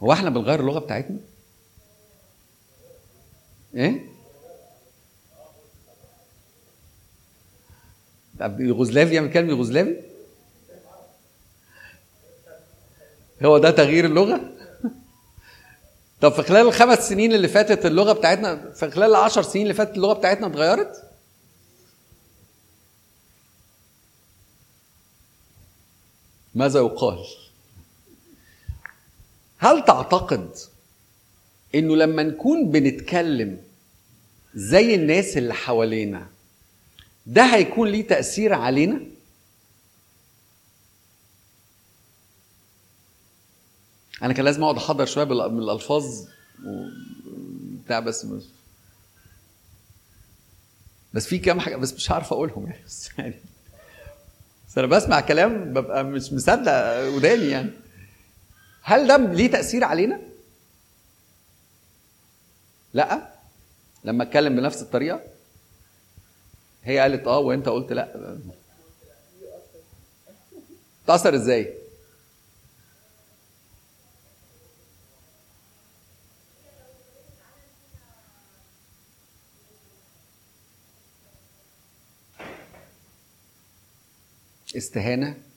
[0.02, 1.16] هو إحنا بنغير اللغة بتاعتنا؟
[3.74, 4.08] إيه؟
[8.40, 10.00] طب يوغوسلافي يعمل كلمه يوغوسلافي؟
[13.44, 14.40] هو ده تغيير اللغة؟
[16.20, 19.96] طب في خلال الخمس سنين اللي فاتت اللغة بتاعتنا في خلال العشر سنين اللي فاتت
[19.96, 21.02] اللغة بتاعتنا اتغيرت؟
[26.54, 27.18] ماذا يقال؟
[29.58, 30.50] هل تعتقد
[31.74, 33.60] إنه لما نكون بنتكلم
[34.54, 36.26] زي الناس اللي حوالينا
[37.26, 39.00] ده هيكون ليه تأثير علينا؟
[44.22, 46.04] أنا كان لازم أقعد أحضر شوية من الألفاظ
[47.84, 48.26] بتاع بس
[51.14, 53.34] بس في كام حاجة بس مش عارف أقولهم يعني بس يعني
[54.68, 57.70] بس أنا بسمع كلام ببقى مش مصدق وداني يعني
[58.82, 60.20] هل ده ليه تأثير علينا؟
[62.94, 63.28] لا.
[64.04, 65.20] لما أتكلم بنفس الطريقة.
[66.84, 68.38] هي قالت آه وأنت قلت لا.
[71.06, 71.74] تأثر إزاي؟
[84.76, 85.47] استهانة.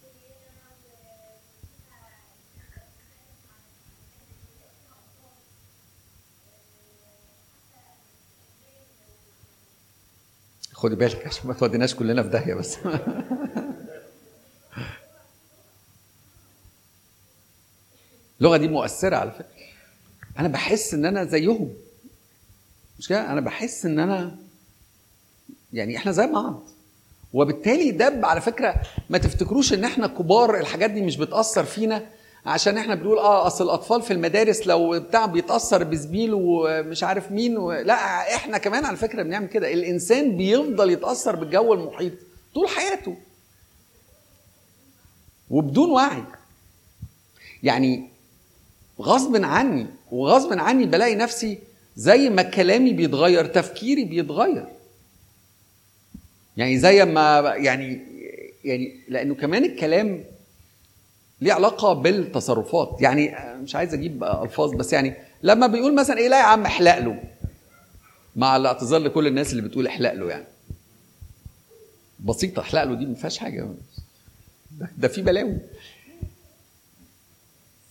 [10.82, 12.78] خدي بالك عشان ما توديناش كلنا في داهية بس.
[18.40, 19.46] اللغة دي مؤثرة على فكرة.
[20.40, 21.74] أنا بحس إن أنا زيهم.
[23.00, 24.36] مش كده؟ أنا بحس إن أنا
[25.74, 26.64] يعني إحنا زي بعض.
[27.34, 28.76] وبالتالي ده على فكرة
[29.10, 32.06] ما تفتكروش إن إحنا كبار الحاجات دي مش بتأثر فينا.
[32.46, 37.58] عشان إحنا بنقول آه اصل الاطفال في المدارس لو بتاع بيتأثر بزميله ومش عارف مين
[37.58, 37.72] و...
[37.72, 37.94] لا
[38.36, 39.74] إحنا كمان على فكرة بنعمل كده.
[39.74, 42.14] الإنسان بيفضل يتأثر بالجو المحيط
[42.54, 43.18] طول حياته.
[45.50, 46.24] وبدون وعي.
[47.64, 48.10] يعني
[49.02, 51.60] غصب عني وغصب عني بلاقي نفسي
[51.96, 54.68] زي ما كلامي بيتغير تفكيري بيتغير.
[56.58, 58.02] يعني زي ما يعني
[58.64, 60.24] يعني لأنه كمان الكلام
[61.42, 62.98] ليه علاقة بالتصرفات.
[63.02, 65.14] يعني مش عايز أجيب ألفاظ بس يعني
[65.44, 67.24] لما بيقول مثلا إيه لا يا عم احلق له.
[68.36, 70.46] مع الاعتذار لكل الناس اللي بتقول احلق له يعني.
[72.20, 73.68] بسيطة احلق له دي ما فيهاش حاجة.
[74.72, 75.58] ده, ده في بلاوي.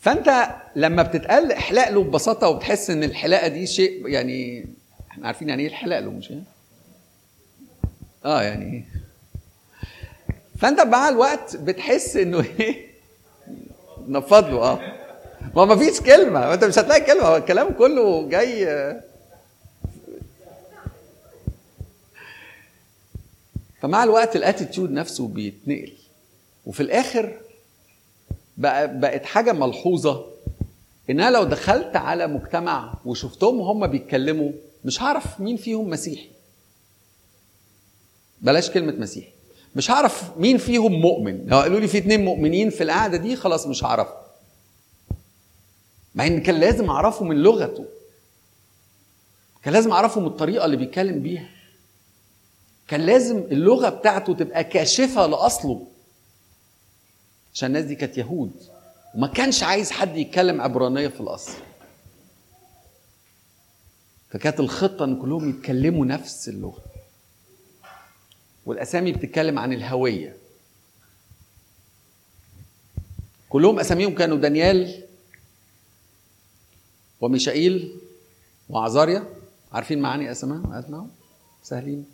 [0.01, 4.67] فأنت لما بتتقال احلق له ببساطة وبتحس إن الحلاقة دي شيء يعني
[5.11, 6.45] إحنا عارفين يعني إيه الحلاق له مش يعني؟
[8.25, 8.85] آه يعني
[10.59, 12.90] فأنت مع الوقت بتحس إنه إيه؟
[14.09, 14.97] نفض له آه.
[15.57, 16.55] ما ما فيش كلمة.
[16.55, 17.37] انت مش هتلاقي كلمة.
[17.37, 18.67] الكلام كله جاي
[23.81, 25.93] فمع الوقت الاتيتيود نفسه بيتنقل.
[26.67, 27.41] وفي الآخر
[28.57, 30.27] بقى بقت حاجة ملحوظة.
[31.11, 34.53] إن أنا لو دخلت على مجتمع وشفتهم هم بيتكلموا
[34.85, 36.29] مش هعرف مين فيهم مسيحي.
[38.41, 39.33] بلاش كلمة مسيحي.
[39.77, 41.47] مش هعرف مين فيهم مؤمن.
[41.47, 44.09] لو قالوا لي في اتنين مؤمنين في القعدة دي خلاص مش هعرف
[46.15, 47.85] مع إن كان لازم أعرفه من لغته.
[49.63, 51.49] كان لازم أعرفه من الطريقة اللي بيتكلم بيها.
[52.89, 55.87] كان لازم اللغة بتاعته تبقى كاشفة لأصله.
[57.55, 58.53] عشان الناس دي كانت يهود.
[59.15, 61.53] وما كانش عايز حد يتكلم عبرانية في الأصل.
[64.31, 66.83] فكانت الخطة إن كلهم يتكلموا نفس اللغة.
[68.71, 70.37] والأسامي بتتكلم عن الهوية.
[73.49, 75.05] كلهم أساميهم كانوا دانيال
[77.21, 77.97] وميشائيل
[78.69, 79.25] وعزاريا.
[79.73, 81.11] عارفين معاني اسمائهم أسمائهم؟
[81.63, 82.07] سهلين.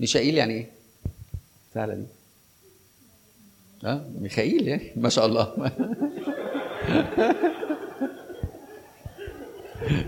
[0.00, 0.70] ميشائيل يعني إيه؟
[1.74, 2.06] سهلة دي.
[3.84, 5.72] آه ميخائيل يعني ما شاء الله.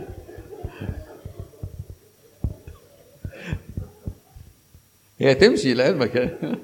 [5.22, 6.14] هي تمشي لعلمك.
[6.14, 6.58] يعني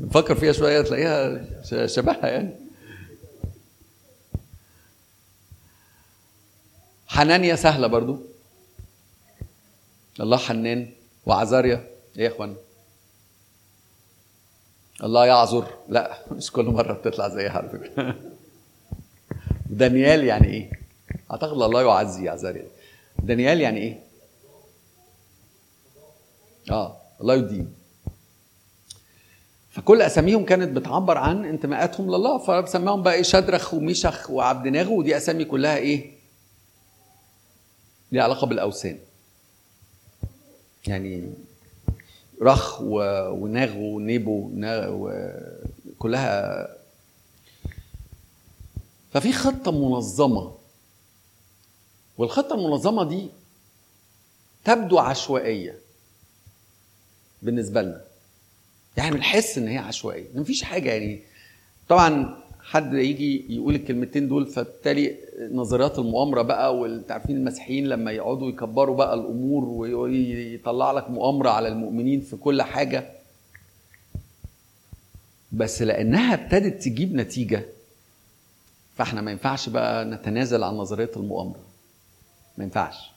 [0.00, 2.54] نفكر فيها شوية تلاقيها شبهها يعني.
[7.06, 8.18] حنانيا سهلة برضو.
[10.20, 10.90] الله حنان.
[11.26, 11.88] وعزاريا
[12.18, 12.56] إيه يا إخوان.
[15.02, 15.66] الله يعذر.
[15.88, 17.94] لا مش كل مرة بتطلع زيها على
[19.70, 20.70] دانيال يعني إيه؟
[21.30, 22.66] أعتقد الله يعزي عزاريا
[23.18, 24.00] دانيال يعني إيه؟
[26.70, 27.05] آه.
[27.20, 27.74] الله يدين
[29.70, 35.16] فكل أساميهم كانت بتعبر عن انتماءاتهم لله فسماهم بقى إيه شدرخ وميشخ وعبد ناغو ودي
[35.16, 36.12] أسامي كلها إيه؟
[38.12, 38.98] ليها علاقة بالأوثان.
[40.86, 41.30] يعني
[42.42, 44.50] رخ وناغ ونيبو
[45.98, 46.68] كلها.
[49.12, 50.54] ففي خطة منظمة.
[52.18, 53.28] والخطة المنظمة دي
[54.64, 55.78] تبدو عشوائية.
[57.46, 58.00] بالنسبة لنا.
[58.96, 60.24] يعني بنحس إن هي عشوائية.
[60.34, 61.20] مفيش حاجة يعني.
[61.88, 65.16] طبعا حد يجي يقول الكلمتين دول فبالتالي
[65.52, 72.20] نظريات المؤامرة بقى والتعرفين المسيحيين لما يقعدوا يكبروا بقى الأمور ويطلع لك مؤامرة على المؤمنين
[72.20, 73.12] في كل حاجة.
[75.52, 77.64] بس لأنها ابتدت تجيب نتيجة
[78.96, 81.60] فإحنا ما ينفعش بقى نتنازل عن نظرية المؤامرة.
[82.58, 83.10] ما ينفعش.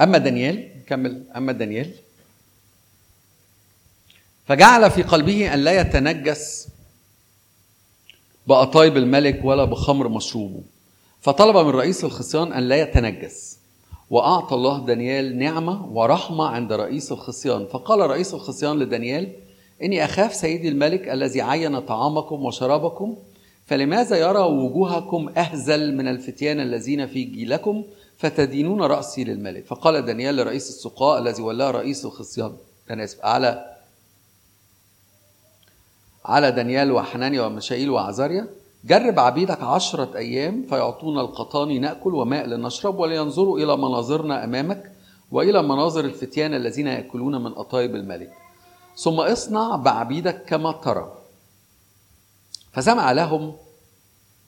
[0.00, 1.90] أما دانيال كمل أما دانيال.
[4.46, 6.68] فجعل في قلبه أن لا يتنجس
[8.46, 10.60] بأطايب الملك ولا بخمر مشروبه.
[11.20, 13.58] فطلب من رئيس الخصيان أن لا يتنجس
[14.10, 17.66] وأعطى الله دانيال نعمة ورحمة عند رئيس الخصيان.
[17.66, 19.32] فقال رئيس الخصيان لدانيال
[19.82, 23.16] إني أخاف سيدي الملك الذي عين طعامكم وشرابكم
[23.66, 27.84] فلماذا يرى وجوهكم أهزل من الفتيان الذين في جيلكم
[28.18, 29.64] فتدينون رأسي للملك.
[29.64, 32.56] فقال دانيال لرئيس السقاء الذي ولاه رئيس الخصيان
[32.90, 33.74] أنا آسف على
[36.24, 38.46] على دانيال وحنانيا ومشائيل وعزاريا
[38.84, 44.92] جرب عبيدك عشرة أيام فيعطونا القطان نأكل وماء لنشرب ولينظروا إلى مناظرنا أمامك
[45.30, 48.32] وإلى مناظر الفتيان الذين يأكلون من أطايب الملك.
[48.96, 51.18] ثم اصنع بعبيدك كما ترى.
[52.72, 53.56] فسمع لهم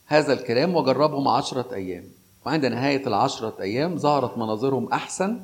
[0.07, 2.05] هذا الكلام وجربهم عشرة أيام.
[2.47, 5.41] وعند نهاية العشرة أيام ظهرت مناظرهم أحسن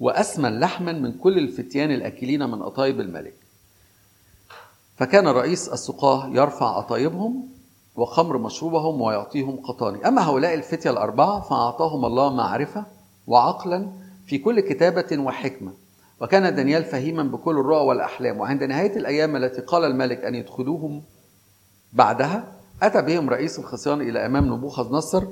[0.00, 3.34] وأسمن لحما من كل الفتيان الأكلين من أطايب الملك.
[4.96, 7.48] فكان رئيس السقاة يرفع أطايبهم
[7.96, 10.08] وخمر مشروبهم ويعطيهم قطاني.
[10.08, 12.84] أما هؤلاء الفتية الأربعة فأعطاهم الله معرفة
[13.26, 13.88] وعقلا
[14.26, 15.72] في كل كتابة وحكمة.
[16.20, 18.40] وكان دانيال فهيما بكل الرؤى والأحلام.
[18.40, 21.02] وعند نهاية الأيام التي قال الملك أن يدخلوهم
[21.92, 22.44] بعدها
[22.82, 25.24] أتى بهم رئيس الخصيان إلى أمام نبوخذ نصر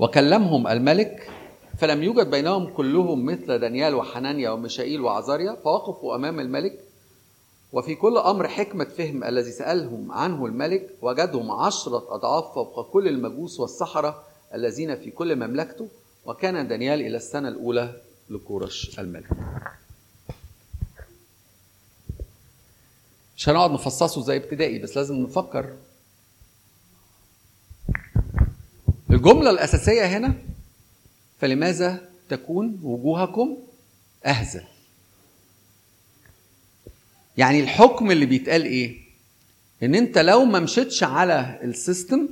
[0.00, 1.30] وكلمهم الملك
[1.78, 6.80] فلم يوجد بينهم كلهم مثل دانيال وحنانيا وميشائيل وعزاريا فوقفوا أمام الملك.
[7.72, 13.60] وفي كل أمر حكمة فهم الذي سألهم عنه الملك وجدهم عشرة أضعاف فوق كل المجوس
[13.60, 14.22] والسحرة
[14.54, 15.88] الذين في كل مملكته.
[16.26, 17.92] وكان دانيال إلى السنة الأولى
[18.30, 19.28] لكورش الملك.
[23.36, 25.72] مش هنقعد نفصصه زي ابتدائي بس لازم نفكر
[29.10, 30.34] الجملة الأساسية هنا
[31.40, 33.56] فلماذا تكون وجوهكم
[34.26, 34.64] أهزل
[37.36, 39.00] يعني الحكم اللي بيتقال إيه؟
[39.82, 42.28] إن أنت لو ما مشيتش على السيستم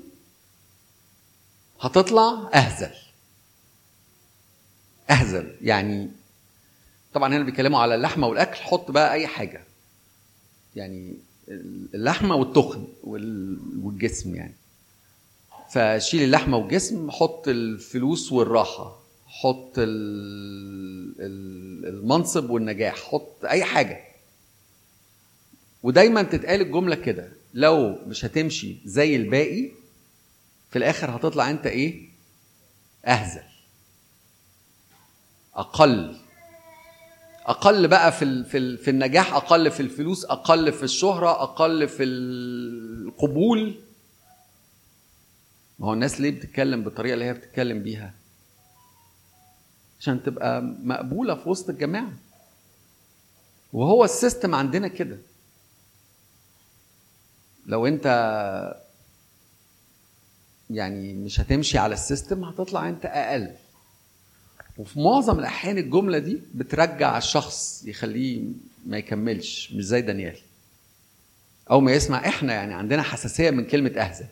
[1.81, 2.91] هتطلع أهزل.
[5.11, 5.55] أهزل.
[5.63, 6.11] يعني
[7.15, 9.65] طبعا هنا بيتكلموا على اللحمة والأكل حط بقى أي حاجة.
[10.77, 11.15] يعني
[11.95, 14.55] اللحمة والتخن والجسم يعني.
[15.71, 19.73] فشيل اللحمة والجسم حط الفلوس والراحة حط
[21.19, 24.05] المنصب والنجاح حط أي حاجة.
[25.83, 29.71] ودايما تتقال الجملة كده لو مش هتمشي زي الباقي
[30.71, 32.09] في الآخر هتطلع أنت إيه؟
[33.07, 33.43] أهزل.
[35.55, 36.17] أقل.
[37.47, 43.75] أقل بقى في في في النجاح أقل في الفلوس أقل في الشهرة أقل في القبول.
[45.79, 48.15] ما هو الناس ليه بتتكلم بالطريقة اللي هي بتتكلم بيها؟
[50.01, 52.13] عشان تبقى مقبولة في وسط الجماعة.
[53.73, 55.19] وهو السيستم عندنا كده.
[57.67, 58.07] لو انت
[60.71, 63.55] يعني مش هتمشي على السيستم هتطلع انت أقل.
[64.79, 68.45] وفي معظم الأحيان الجملة دي بترجع الشخص يخليه
[68.87, 70.39] ما يكملش مش زي دانيال.
[71.71, 74.27] أو ما يسمع إحنا يعني عندنا حساسية من كلمة اهزل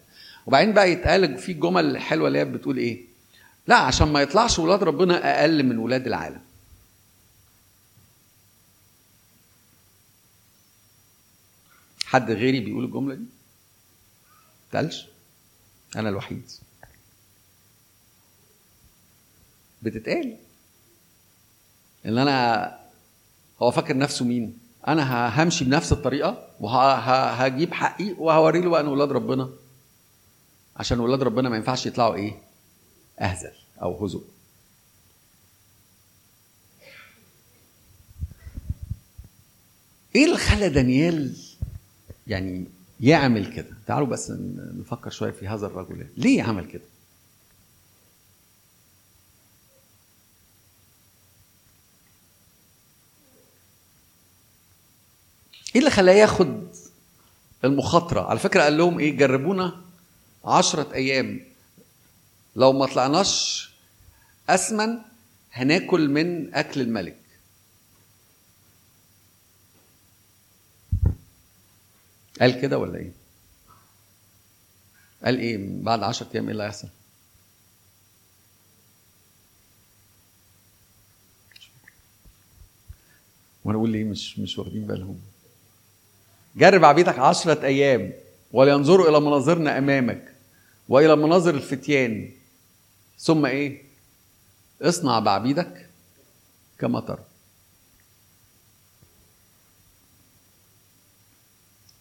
[0.47, 3.05] وبعدين بقى يتقال في الجمل الحلوه اللي هي بتقول إيه؟
[3.67, 6.41] لا عشان ما يطلعش ولاد ربنا أقل من ولاد العالم.
[12.05, 13.25] حد غيري بيقول الجملة دي؟
[14.73, 15.07] تقلش
[15.97, 16.51] أنا الوحيد.
[19.83, 20.37] بتتقال.
[22.07, 22.79] إن أنا
[23.63, 29.13] هو فاكر نفسه مين؟ أنا همشي بنفس الطريقة وهجيب حقي وهوري له بقى إن ولاد
[29.13, 29.51] ربنا
[30.77, 32.43] عشان ولاد ربنا ما ينفعش يطلعوا إيه؟
[33.21, 33.53] أهزل
[33.83, 34.25] أو هزؤ.
[40.17, 41.37] إيه اللي خلى دانيال
[42.27, 42.65] يعني
[43.01, 44.31] يعمل كده؟ تعالوا بس
[44.81, 46.07] نفكر شوية في هذا الرجل.
[46.17, 46.83] ليه عمل كده؟
[55.75, 56.67] إيه اللي خلاه ياخد
[57.65, 59.81] المخاطرة؟ على فكرة قال لهم إيه؟ جربونا
[60.47, 61.41] عشرة أيام.
[62.57, 63.71] لو ما طلعناش
[64.49, 64.99] أسمن
[65.53, 67.17] هناكل من أكل الملك.
[72.41, 73.13] قال كده ولا إيه؟
[75.25, 76.89] قال إيه؟ بعد عشرة أيام إيه اللي هيحصل؟
[83.65, 85.21] وأنا أقول ليه مش مش واخدين بالهم؟
[86.57, 88.13] جرب عبيدك عشرة أيام
[88.53, 90.36] ولينظروا إلى مناظرنا أمامك.
[90.89, 92.31] وإلى مناظر الفتيان.
[93.19, 93.83] ثم إيه؟
[94.83, 95.89] اصنع بعبيدك
[96.79, 97.25] كما ترى.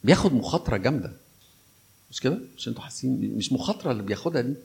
[0.04, 1.14] بياخد مخاطرة جامدة.
[2.12, 4.56] مش كده؟ مش أنتوا حاسين مش مخاطرة اللي بياخدها دي.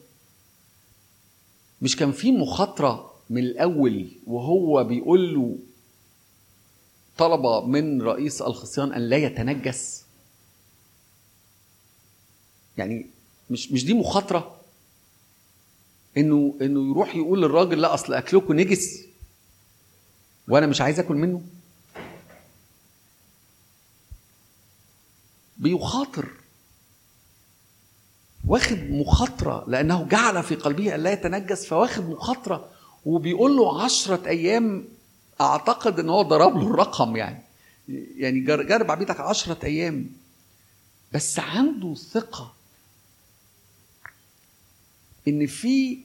[1.82, 5.58] مش كان في مخاطرة من الأول وهو بيقول له
[7.18, 10.04] طلب من رئيس الخصيان أن لا يتنجس؟
[12.78, 13.06] يعني
[13.50, 14.56] مش مش دي مخاطرة؟
[16.16, 19.04] انه إنه يروح يقول للراجل لا أصل اكلكم نجس
[20.48, 21.42] وأنا مش عايز آكل منه.
[25.56, 26.28] بيخاطر.
[28.46, 32.70] واخد مخاطرة لأنه جعل في قلبه أن لا يتنجس فواخد مخاطرة.
[33.04, 34.84] وبيقول له عشرة أيام
[35.40, 37.42] أعتقد أن هو ضرب له الرقم يعني.
[38.16, 40.06] يعني جرب عبيدك عشرة أيام.
[41.12, 42.59] بس عنده ثقة.
[45.30, 45.98] إن في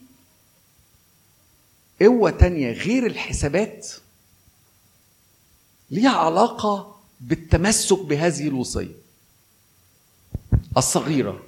[2.01, 3.87] قوة تانية غير الحسابات
[5.91, 8.95] ليها علاقة بالتمسك بهذه الوصية
[10.77, 11.43] الصغيرة.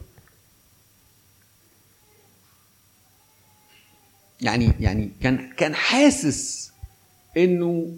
[4.41, 6.71] يعني يعني كان كان حاسس
[7.37, 7.97] إنه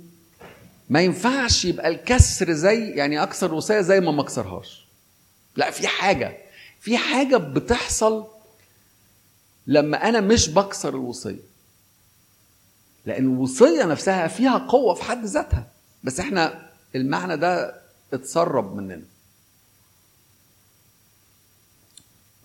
[0.89, 4.85] ما ينفعش يبقى الكسر زي يعني اكسر الوصيه زي ما ما اكسرهاش
[5.55, 6.37] لا في حاجة
[6.79, 8.27] في حاجة بتحصل
[9.69, 11.39] لما أنا مش بكسر الوصية.
[13.05, 15.67] لأن الوصية نفسها فيها قوة في حد ذاتها.
[16.03, 17.81] بس إحنا المعنى ده
[18.13, 19.01] اتسرب مننا.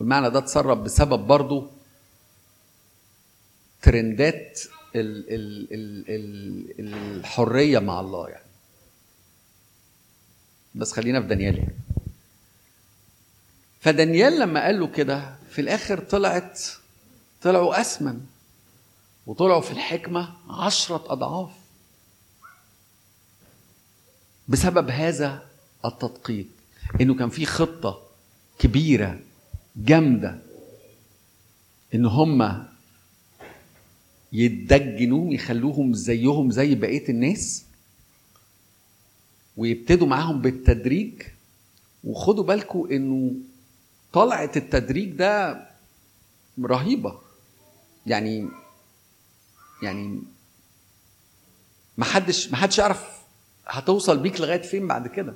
[0.01, 1.71] والمعنى ده اتسرب بسبب برضه
[3.83, 4.61] ترندات
[4.97, 6.05] ال ال ال
[6.81, 8.45] ال الحرية مع الله يعني.
[10.75, 11.75] بس خلينا في دانيال يعني.
[13.81, 16.61] فدانيال لما قال له كده في الآخر طلعت
[17.45, 18.21] طلعوا أسمن
[19.27, 21.51] وطلعوا في الحكمة عشرة أضعاف.
[24.49, 25.47] بسبب هذا
[25.85, 26.47] التدقيق
[27.01, 28.03] إنه كان في خطة
[28.59, 29.21] كبيرة
[29.77, 30.39] جامدة
[31.95, 32.67] إن هم
[34.33, 37.65] يتدجنوهم يخلوهم زيهم زي بقية الناس
[39.57, 41.23] ويبتدوا معاهم بالتدريج.
[42.05, 43.33] وخدوا بالكم إنه
[44.13, 45.67] طلعة التدريج ده
[46.65, 47.24] رهيبة.
[48.07, 48.49] يعني
[49.83, 50.23] يعني
[51.97, 53.05] ما حدش ما حدش يعرف
[53.67, 55.35] هتوصل بيك لغاية فين بعد كده.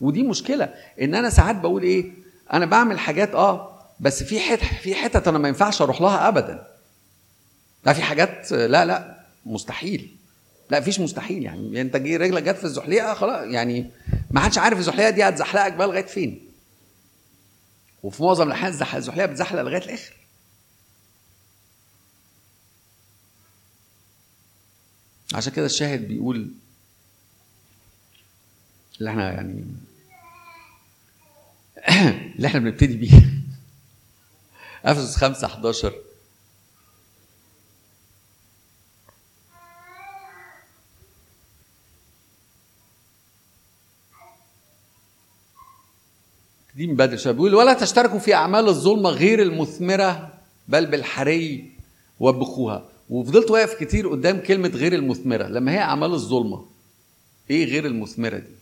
[0.00, 2.12] ودي مشكلة إن أنا ساعات بقول إيه
[2.52, 6.66] أنا بعمل حاجات آه بس في حتت في حتت أنا ما ينفعش أروح لها ابدا.
[7.86, 10.16] لا في حاجات لا لا مستحيل.
[10.70, 13.90] لا فيش مستحيل يعني أنت جي رجلك جت في الزحليقة خلاص يعني
[14.30, 16.48] ما حدش عارف الزحليقة دي هتزحلقك بقى لغاية فين.
[18.02, 20.12] وفي معظم الأحيان الزحليقة بتزحلق لغاية الآخر.
[25.34, 26.50] عشان كده الشاهد بيقول
[28.98, 29.64] اللي إحنا يعني
[32.36, 33.30] اللي إحنا بنبتدي بيه.
[34.84, 35.94] إفسس 5 11
[46.74, 47.32] دي من بدري شوية.
[47.32, 50.34] بيقول ولا تشتركوا في أعمال الظلمة غير المثمرة
[50.68, 51.72] بل بالحري
[52.20, 52.89] وبخوها.
[53.10, 55.46] وفضلت واقف كتير قدام كلمة غير المثمرة.
[55.46, 56.66] لما هي أعمال الظلمة
[57.50, 58.54] إيه غير المثمرة دي؟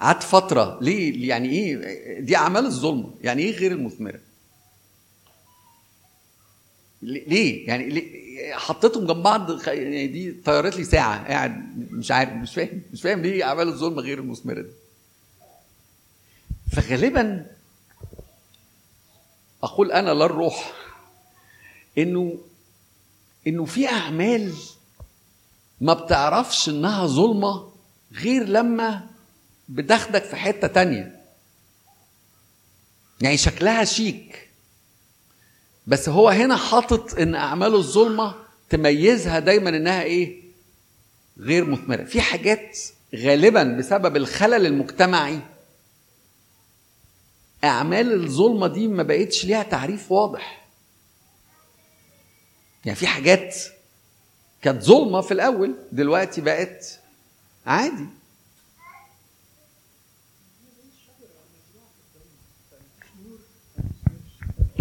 [0.00, 3.14] قعدت فترة ليه؟ يعني إيه؟ دي أعمال الظلمة.
[3.22, 4.20] يعني إيه غير المثمرة؟
[7.02, 8.22] ليه؟ يعني ليه؟
[8.54, 11.28] حطيتهم جنب بعض يعني دي طيرت لي ساعة.
[11.28, 14.70] قاعد مش عارف مش فاهم مش فاهم ليه أعمال الظلمة غير المثمرة دي.
[16.72, 17.46] فغالبا
[19.62, 20.72] أقول أنا لا الروح
[21.98, 22.38] إنه
[23.46, 24.52] إنه في أعمال
[25.80, 27.72] ما بتعرفش إنها ظلمة
[28.12, 29.06] غير لما
[29.68, 31.22] بتاخدك في حتة تانية.
[33.20, 34.48] يعني شكلها شيك.
[35.86, 38.34] بس هو هنا حاطط إن أعمال الظلمة
[38.70, 40.42] تميزها دايما إنها إيه؟
[41.38, 42.04] غير مثمرة.
[42.04, 42.78] في حاجات
[43.14, 45.40] غالبا بسبب الخلل المجتمعي
[47.64, 50.61] أعمال الظلمة دي ما بقتش ليها تعريف واضح.
[52.84, 53.56] يعني في حاجات
[54.62, 57.00] كانت ظلمة في الأول دلوقتي بقت
[57.66, 58.06] عادي.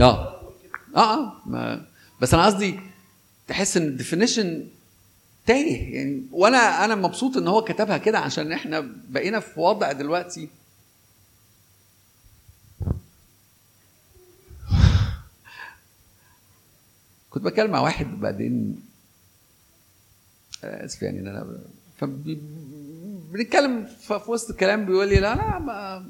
[0.02, 0.42] آه.
[0.96, 1.86] آه آه ما
[2.22, 2.80] بس أنا قصدي
[3.48, 4.68] تحس إن الديفينيشن
[5.46, 8.80] تايه يعني وأنا أنا مبسوط إن هو كتبها كده عشان إحنا
[9.10, 10.50] بقينا في وضع دلوقتي
[17.32, 18.84] كنت بتكلم مع واحد بعدين
[20.64, 21.58] آسف يعني إن أنا
[23.32, 26.10] بنتكلم في وسط الكلام بيقول لي لا ما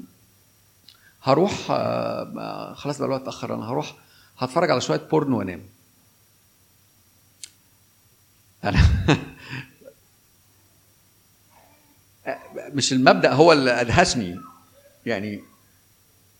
[1.22, 1.52] هروح
[2.74, 3.96] خلاص بقى الوقت اتأخر أنا هروح
[4.38, 5.62] هتفرج على شوية porn وأنام.
[8.64, 8.86] أنا
[12.74, 14.40] مش المبدأ هو اللي أدهشني.
[15.06, 15.42] يعني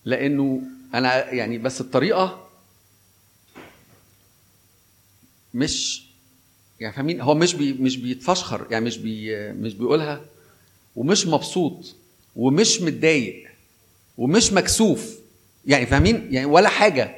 [0.05, 0.62] لأنه
[0.95, 2.49] أنا يعني بس الطريقة
[5.55, 6.07] مش
[6.80, 10.20] يعني فاهمين؟ هو مش بي مش بيتفشخر يعني مش بي مش بيقولها
[10.96, 11.94] ومش مبسوط
[12.36, 13.48] ومش متضايق
[14.18, 15.18] ومش مكسوف
[15.66, 17.16] يعني فاهمين؟ يعني ولا حاجة.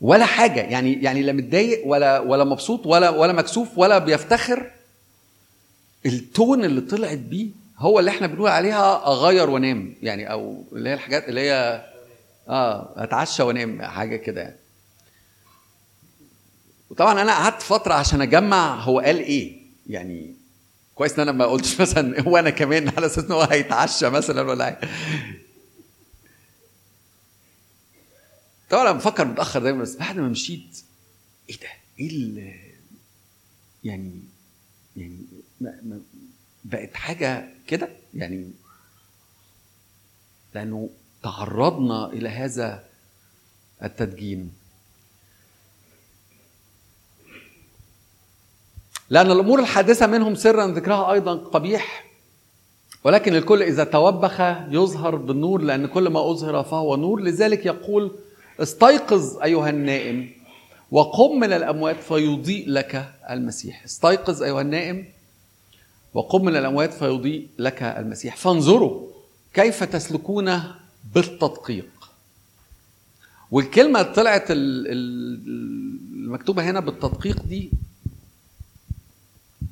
[0.00, 4.70] ولا حاجة يعني يعني لا متضايق ولا ولا مبسوط ولا ولا مكسوف ولا بيفتخر.
[6.06, 7.46] التون اللي طلعت بيه
[7.78, 11.84] هو اللي إحنا بنقول عليها أغير وانام يعني أو اللي هي الحاجات اللي هي
[12.48, 14.56] آه أتعشى وانام حاجة كده يعني.
[16.90, 19.60] وطبعا أنا قعدت فترة عشان أجمع هو قال إيه.
[19.86, 20.34] يعني
[20.94, 24.42] كويس إن أنا ما قلتش مثلا هو أنا كمان على أساس إن هو هيتعشى مثلا
[24.42, 24.80] ولا حاجة.
[28.70, 30.82] طبعا أنا بفكر متأخر دايما بس بعد ما مشيت
[31.50, 31.68] إيه ده؟
[31.98, 32.54] إيه ال
[33.84, 34.20] يعني
[34.96, 35.18] يعني
[35.60, 36.00] ما
[36.64, 38.50] بقت حاجة كده؟ يعني
[40.54, 40.90] لأنه
[41.22, 42.84] تعرضنا إلى هذا
[43.82, 44.52] التدجين.
[49.10, 52.04] لأن الأمور الحادثة منهم سرا ذكرها أيضا قبيح.
[53.04, 54.40] ولكن الكل إذا توبخ
[54.70, 57.20] يظهر بالنور لأن كل ما أظهر فهو نور.
[57.20, 58.10] لذلك يقول
[58.60, 60.30] استيقظ أيها النائم
[60.90, 63.84] وقم من الأموات فيضيء لك المسيح.
[63.84, 65.04] استيقظ أيها النائم
[66.14, 68.36] وقم من الأموات فيضيء لك المسيح.
[68.36, 69.06] فانظروا
[69.54, 70.62] كيف تسلكون
[71.14, 71.88] بالتدقيق.
[73.50, 74.44] والكلمة طلعت
[76.20, 77.70] المكتوبة هنا بالتدقيق دي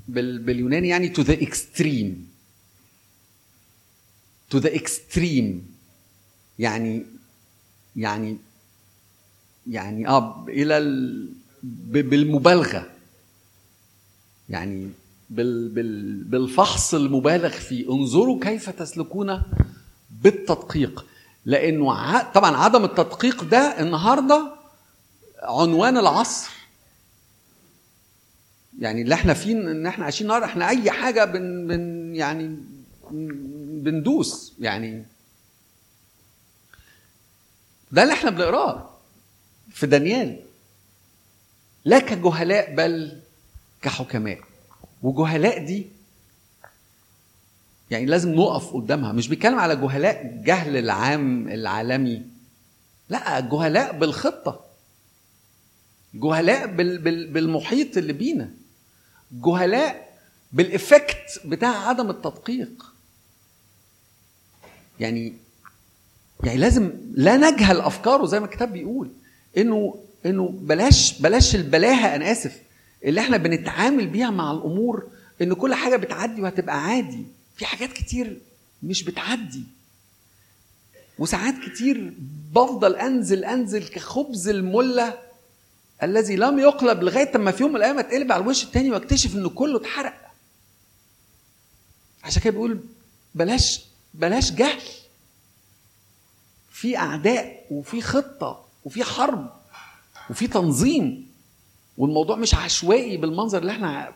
[0.09, 2.15] باليوناني يعني to the extreme.
[4.55, 5.55] To the extreme.
[6.59, 7.07] يعني
[7.97, 8.37] يعني
[9.71, 11.29] يعني آه إلى ال...
[11.63, 12.91] بالمبالغة.
[14.49, 14.91] يعني
[15.31, 15.69] بال...
[15.69, 16.25] بال...
[16.25, 19.43] بالفحص المبالغ فيه انظروا كيف تسلكون
[20.11, 21.07] بالتدقيق.
[21.45, 22.23] لأنه ع...
[22.23, 24.53] طبعا عدم التدقيق ده النهارده
[25.43, 26.58] عنوان العصر.
[28.79, 32.57] يعني اللي إحنا فيه ان إحنا عايشين النهارده إحنا اي حاجة بن, بن يعني
[33.83, 35.05] بندوس يعني.
[37.93, 38.91] ده اللي إحنا بنقراه
[39.71, 40.41] في دانيال.
[41.85, 43.21] لا كجهلاء بل
[43.83, 44.41] كحكماء.
[45.03, 45.87] وجهلاء دي
[47.91, 49.13] يعني لازم نقف قدامها.
[49.13, 52.23] مش بيتكلم على جهلاء جهل العام العالمي.
[53.09, 54.65] لا جهلاء بالخطة.
[56.15, 56.67] جهلاء
[57.33, 58.51] بالمحيط اللي بينا.
[59.33, 60.19] جهلاء
[60.53, 62.85] بالإفكت بتاع عدم التدقيق.
[65.01, 65.33] يعني
[66.45, 69.11] يعني لازم لا نجهل أفكاره زي ما الكتاب بيقول.
[69.57, 69.95] إنه
[70.27, 72.63] إنه بلاش بلاش البلاهة أنا آسف
[73.05, 75.09] اللي إحنا بنتعامل بيها مع الأمور
[75.43, 77.27] إن كل حاجة بتعدي وهتبقى عادي.
[77.57, 78.41] في حاجات كتير
[78.83, 79.63] مش بتعدي.
[81.19, 82.13] وساعات كتير
[82.53, 85.15] بفضل أنزل أنزل كخبز الملة
[86.03, 89.49] الذي لم يقلب لغاية ما في يوم من الأيام اتقلب على الوش التاني واكتشف إنه
[89.49, 90.31] كله اتحرق.
[92.25, 92.81] عشان كده بيقول
[93.35, 93.85] بلاش
[94.15, 94.83] بلاش جهل.
[96.71, 99.53] في أعداء وفي خطة وفي حرب
[100.31, 101.29] وفي تنظيم
[101.99, 104.13] والموضوع مش عشوائي بالمنظر اللي إحنا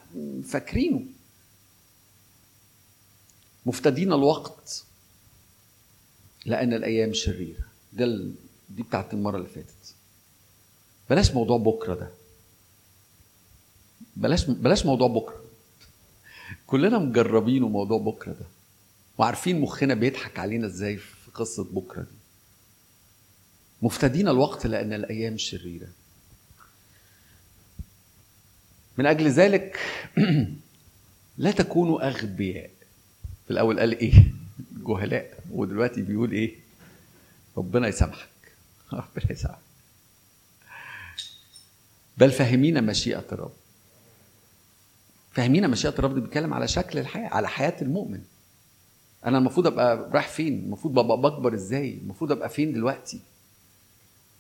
[0.49, 1.03] فاكرينه.
[3.67, 4.85] مفتدين الوقت.
[6.47, 7.65] لأن الأيام شريرة.
[7.93, 8.07] ده
[8.71, 9.75] دي بتاعت المرة اللي فاتت.
[11.13, 12.11] بلاش موضوع بكرة ده.
[14.17, 15.45] بلاش بلاش موضوع بكرة.
[16.67, 18.47] كلنا مجربينه موضوع بكرة ده.
[19.19, 22.17] وعارفين مخنا بيضحك علينا إزاي في قصة بكرة دي.
[23.83, 25.89] مفتدين الوقت لأن الأيام شريرة.
[28.99, 29.79] من أجل ذلك
[31.39, 32.71] لا تكونوا أغبياء.
[33.45, 34.33] في الأول قال إيه؟
[34.87, 35.39] جهلاء.
[35.51, 36.55] ودلوقتي بيقول إيه؟
[37.57, 38.29] ربنا يسامحك.
[38.93, 39.62] ربنا يسامحك.
[42.19, 43.53] بل فاهمين مشيئة الرب
[45.33, 48.21] فاهمين مشيئة الرب بيتكلم على شكل الحياة على حياة المؤمن
[49.27, 53.21] أنا المفروض أبقى رايح فين؟ المفروض أبقى بكبر إزاي؟ المفروض أبقى فين دلوقتي؟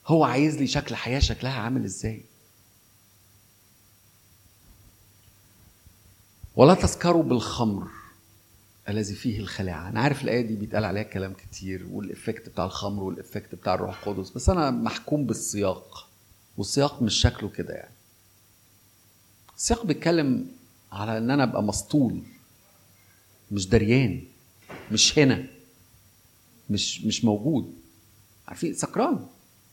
[0.06, 2.22] هو عايز لي شكل حياة شكلها عامل إزاي؟
[6.56, 7.88] ولا تسكروا بالخمر
[8.88, 13.02] الذي فيه الخلاعة أنا عارف الآية دي بيتقال عليها كلام كتير وال effect بتاع الخمر
[13.02, 16.08] وال effect بتاع الروح القدس بس أنا محكوم بالسياق
[16.56, 17.94] والسياق مش شكله كده يعني.
[19.56, 20.48] السياق بيتكلم
[20.92, 22.22] على إن أنا أبقى مسطول
[23.52, 24.24] مش دريان
[24.92, 25.46] مش هنا
[26.70, 27.74] مش مش موجود.
[28.48, 29.26] عارفين؟ سكران.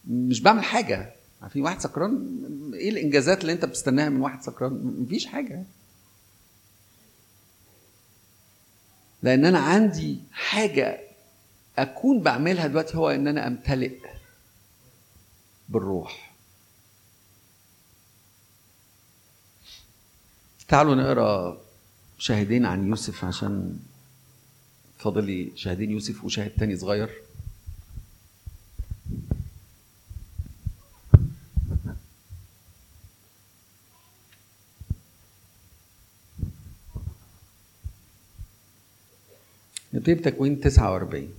[0.08, 1.14] مش بعمل حاجة.
[1.42, 2.40] عارفين؟ واحد سكران
[2.74, 5.64] إيه الإنجازات اللي أنت بتستناها من واحد سكران؟ مفيش حاجة.
[9.24, 11.00] لأن أنا عندي حاجة
[11.78, 13.98] أكون بعملها دلوقتي هو إن أنا أمتلئ
[15.70, 16.29] بالروح.
[20.70, 21.58] تعالوا نقرأ
[22.18, 23.80] شاهدين عن يوسف عشان
[24.98, 27.10] فاضل لي شاهدين يوسف وشاهد تاني صغير.
[39.94, 41.34] نبتدي بتكوين 49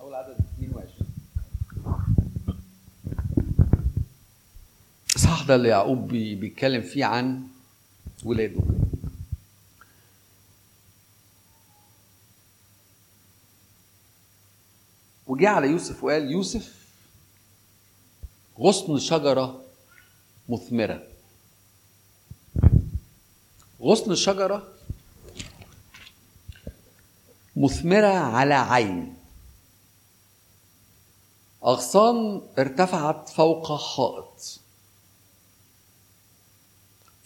[0.00, 0.82] أول عدد 22
[5.48, 7.42] ده اللي يعقوب بي- بيتكلم فيه عن
[8.24, 8.60] ولاده.
[15.26, 16.74] وجه على يوسف وقال يوسف
[18.58, 19.62] غصن شجرة
[20.48, 21.02] مثمرة.
[23.82, 24.68] غصن الشجرة
[27.56, 29.14] مثمرة على عين.
[31.64, 34.57] أغصان ارتفعت فوق حائط.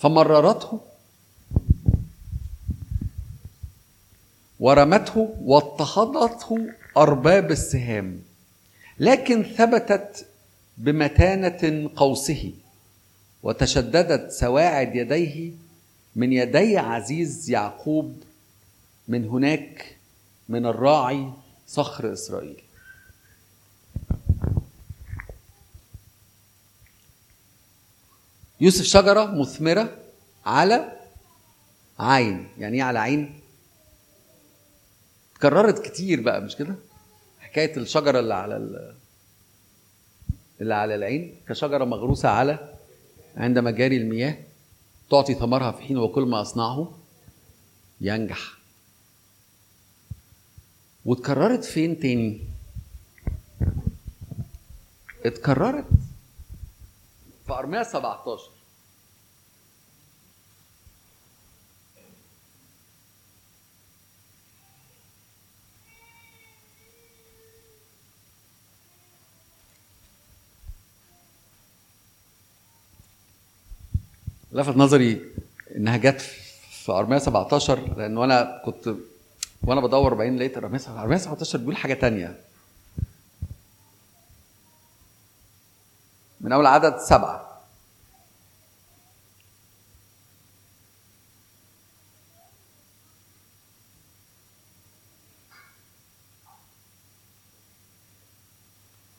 [0.03, 0.81] فمررته.
[4.61, 8.21] ورمته واضطهدته أرباب السهام.
[8.99, 10.27] لكن ثبتت
[10.79, 12.53] بمتانة قوسه
[13.43, 15.53] وتشددت سواعد يديه
[16.17, 18.23] من يدي عزيز يعقوب
[19.09, 19.97] من هناك
[20.49, 21.31] من الراعي
[21.67, 22.63] صخر إسرائيل.
[28.63, 29.99] يوسف شجرة مثمرة
[30.47, 30.93] على
[31.99, 32.49] عين.
[32.59, 33.41] يعني إيه على عين؟
[35.35, 36.75] اتكررت كتير بقى مش كده؟
[37.41, 38.95] حكاية الشجرة اللي على ال-
[40.61, 42.75] اللي على العين كشجرة مغروسة على
[43.37, 44.37] عند مجاري المياه
[45.11, 46.99] تعطي ثمرها في حين وكل ما أصنعه
[48.01, 48.53] ينجح.
[51.05, 52.41] واتكررت فين تاني؟
[55.27, 55.85] اتكررت
[57.47, 58.51] في أرمية 17
[74.53, 75.20] لفت نظري
[75.76, 76.20] إنها جت
[76.84, 78.95] في ارميه 17 لأن وأنا كنت
[79.62, 82.40] وأنا بدور بعدين لقيت ارميه 17 بيقول حاجة تانية.
[86.43, 87.53] من أول عدد سبعة.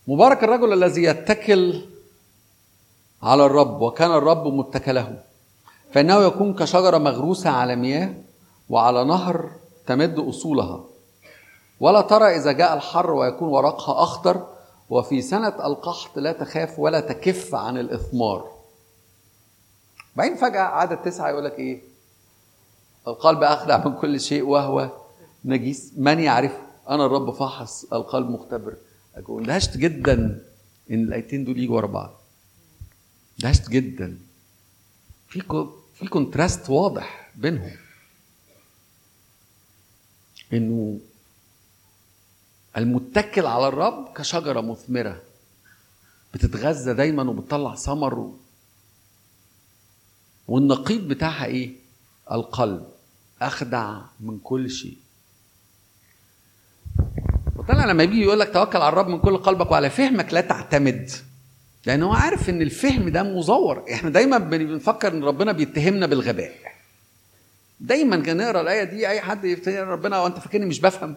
[0.08, 1.86] مبارك الرجل الذي يتكل
[3.24, 5.24] على الرب وكان الرب متكله
[5.94, 8.14] فإنه يكون كشجرة مغروسة على مياه
[8.70, 9.52] وعلى نهر
[9.88, 10.84] تمد أصولها.
[11.80, 14.53] ولا ترى إذا جاء الحر ويكون ورقها أخضر
[14.90, 18.54] وفي سنة القحط لا تخاف ولا تكف عن الإثمار.
[20.16, 21.82] بعدين فجأة عدد تسعة يقول لك إيه؟
[23.08, 24.92] القلب أخدع من كل شيء وهو
[25.46, 25.92] نجيس.
[25.98, 28.76] من يعرفه أنا الرب فحص القلب مختبر.
[29.16, 30.46] أكون اندهشت جدا
[30.92, 32.22] إن الآيتين دول يجوا ورا بعض.
[33.40, 34.18] اندهشت جدا.
[35.28, 35.42] في
[35.96, 37.72] في contrast واضح بينهم.
[40.54, 41.00] إنه
[42.78, 45.22] المتكل على الرب كشجرة مثمرة.
[46.34, 48.34] بتتغذى دايما وبتطلع ثمر.
[50.48, 51.72] والنقيض بتاعها إيه؟
[52.32, 52.86] القلب.
[53.42, 54.98] أخدع من كل شيء.
[57.56, 61.12] وطلع لما يجي يقول لك توكل على الرب من كل قلبك وعلى فهمك لا تعتمد.
[61.86, 63.86] لأن هو عارف إن الفهم ده مزور.
[63.94, 66.56] إحنا دايما بن- بنفكر إن ربنا بيتهمنا بالغباء.
[67.80, 71.16] دايما كان نقرأ الآية دي أي حد يفتكر ربنا وأنت فاكرني مش بفهم.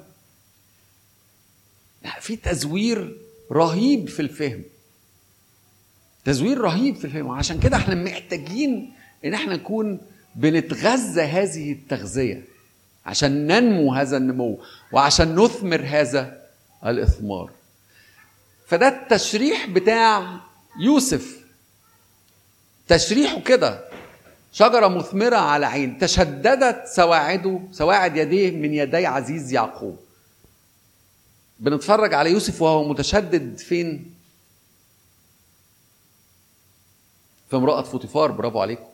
[2.20, 3.16] في تزوير
[3.52, 4.62] رهيب في الفهم.
[6.24, 7.26] تزوير رهيب في الفهم.
[7.26, 8.92] وعشان كده إحنا محتاجين
[9.24, 10.00] ان إحنا نكون
[10.34, 12.44] بنتغذى هذه التغذية
[13.06, 14.60] عشان ننمو هذا النمو
[14.92, 16.42] وعشان نثمر هذا
[16.86, 17.50] الإثمار.
[18.66, 20.40] فده التشريح بتاع
[20.80, 21.44] يوسف.
[22.88, 23.84] تشريحه كده.
[24.52, 25.98] شجرة مثمرة على عين.
[25.98, 30.05] تشددت سواعده سواعد يديه من يدي عزيز يعقوب.
[31.60, 34.14] بنتفرج على يوسف وهو متشدد فين؟
[37.50, 38.86] في امرأة فوتيفار برافو عليكم.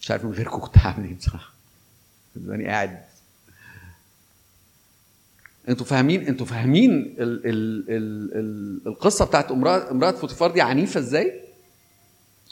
[0.00, 1.52] مش عارف من غيركم كنت هعمل إيه بصراحة.
[2.46, 3.04] يعني قاعد.
[5.68, 7.46] أنتوا فاهمين أنتوا فاهمين ال ال
[7.90, 11.40] ال ال القصة بتاعت امرأة امرأة فوتيفار دي عنيفة إزاي؟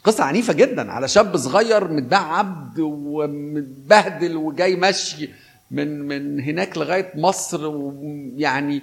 [0.05, 5.31] قصة عنيفة جدا على شاب صغير متباع عبد ومتبهدل وجاي مشي
[5.71, 8.83] من من هناك لغاية مصر ويعني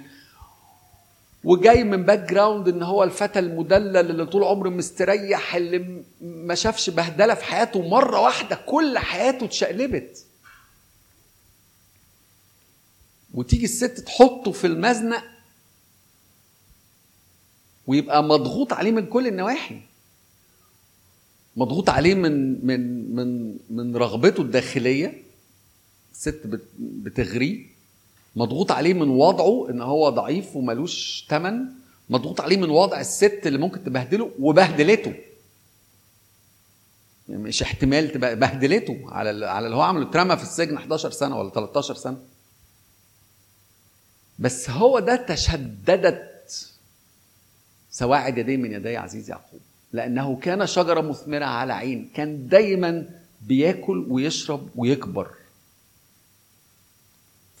[1.44, 7.34] وجاي من background إن هو الفتى المدلل اللي طول عمره مستريح اللي ما شافش بهدلة
[7.34, 10.24] في حياته مرة واحدة كل حياته اتشقلبت.
[13.34, 15.24] وتيجي الست تحطه في المزنق
[17.86, 19.80] ويبقى مضغوط عليه من كل النواحي.
[21.56, 25.23] مضغوط عليه من من من من رغبته الداخلية.
[26.26, 27.66] الست بتغريه
[28.36, 31.64] مضغوط عليه من وضعه إن هو ضعيف وملوش ثمن
[32.10, 35.14] مضغوط عليه من وضع الست اللي ممكن تبهدله وبهدلته.
[37.28, 41.38] يعني مش احتمال تبقى بهدلته على على اللي هو عمله اترمى في السجن 11 سنة
[41.38, 42.16] ولا 13 سنة.
[44.38, 46.70] بس هو ده تشددت
[47.90, 49.60] سواعد يديه من يدي عزيز يعقوب.
[49.92, 53.08] لأنه كان شجرة مثمرة على عين كان دايما
[53.42, 55.30] بياكل ويشرب ويكبر.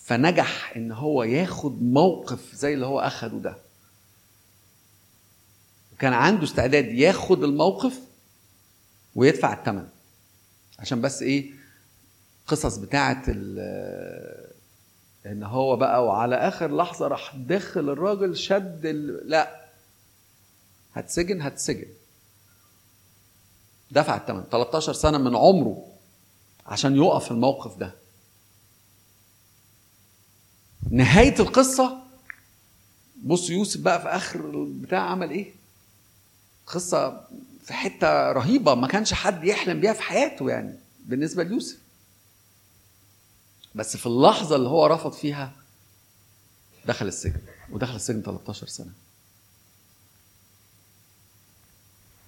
[0.04, 3.56] فنجح إن هو ياخد موقف زي اللي هو أخده ده.
[5.92, 7.98] وكان عنده استعداد ياخد الموقف
[9.14, 9.86] ويدفع الثمن
[10.78, 11.50] عشان بس إيه؟
[12.46, 13.22] قصص بتاعه
[15.26, 19.30] إن هو بقى وعلى آخر لحظة راح دخل الراجل شد ال...
[19.30, 19.64] لا.
[20.94, 21.88] هتسجن هتسجن.
[23.90, 25.86] دفع الثمن 13 سنة من عمره
[26.66, 27.94] عشان يقف الموقف ده.
[30.94, 32.02] نهاية القصة
[33.22, 35.52] بص يوسف بقى في آخر البتاع عمل إيه؟
[36.66, 37.28] قصة
[37.64, 40.74] في حتة رهيبة ما كانش حد يحلم بيها في حياته يعني
[41.06, 41.78] بالنسبة ليوسف.
[43.74, 45.52] بس في اللحظة اللي هو رفض فيها
[46.86, 47.40] دخل السجن
[47.70, 48.92] ودخل السجن 13 سنة.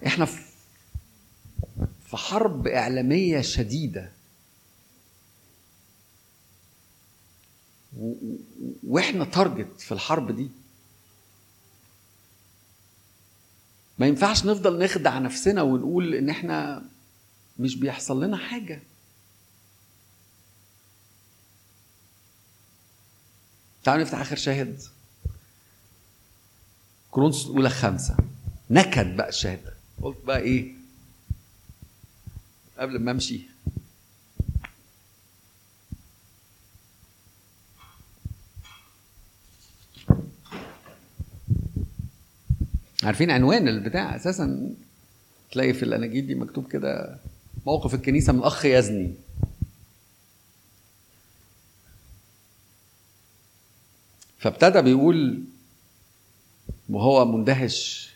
[0.05, 4.11] إحنا في حرب إعلامية شديدة.
[8.87, 10.49] وإحنا تارجت في الحرب دي.
[13.99, 16.83] ما ينفعش نفضل نخدع نفسنا ونقول إن إحنا
[17.59, 18.81] مش بيحصل لنا حاجة.
[23.83, 24.81] تعالوا نفتح آخر شاهد.
[27.11, 28.17] كرونس الأولى خمسة.
[28.69, 29.63] نكد بقى الشاهد.
[29.63, 30.73] ده قلت بقى إيه؟
[32.77, 33.41] قبل ما أمشي.
[43.07, 44.69] عارفين عنوان البتاع أساسا.
[45.51, 47.19] تلاقي في الاناجيل دي مكتوب كده
[47.65, 49.13] موقف الكنيسة من أخ يزني.
[54.37, 55.43] فابتدى بيقول
[56.89, 58.09] وهو مندهش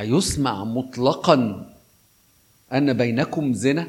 [0.00, 1.72] أيسمع مطلقا
[2.72, 3.88] أن بينكم زنا؟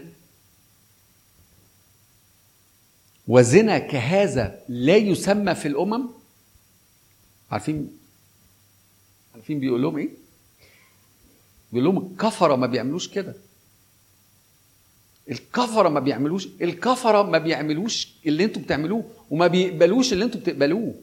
[3.28, 6.08] وزنا كهذا لا يسمى في الأمم؟
[7.52, 7.97] عارفين
[9.38, 10.10] عارفين بيقول لهم إيه؟
[11.74, 13.34] بيقول لهم الكفرة ما بيعملوش كده.
[15.32, 20.96] الكفرة ما بيعملوش الكفرة ما بيعملوش اللي أنتوا بتعملوه وما بيقبلوش اللي أنتوا بتقبلوه.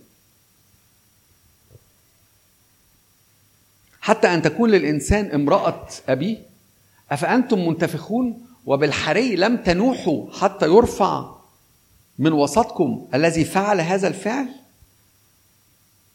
[4.01, 6.39] حتى أن تكون للإنسان امرأة أبيه
[7.11, 11.35] أفأنتم منتفخون؟ وبالحري لم تنوحوا حتى يرفع
[12.19, 14.49] من وسطكم الذي فعل هذا الفعل؟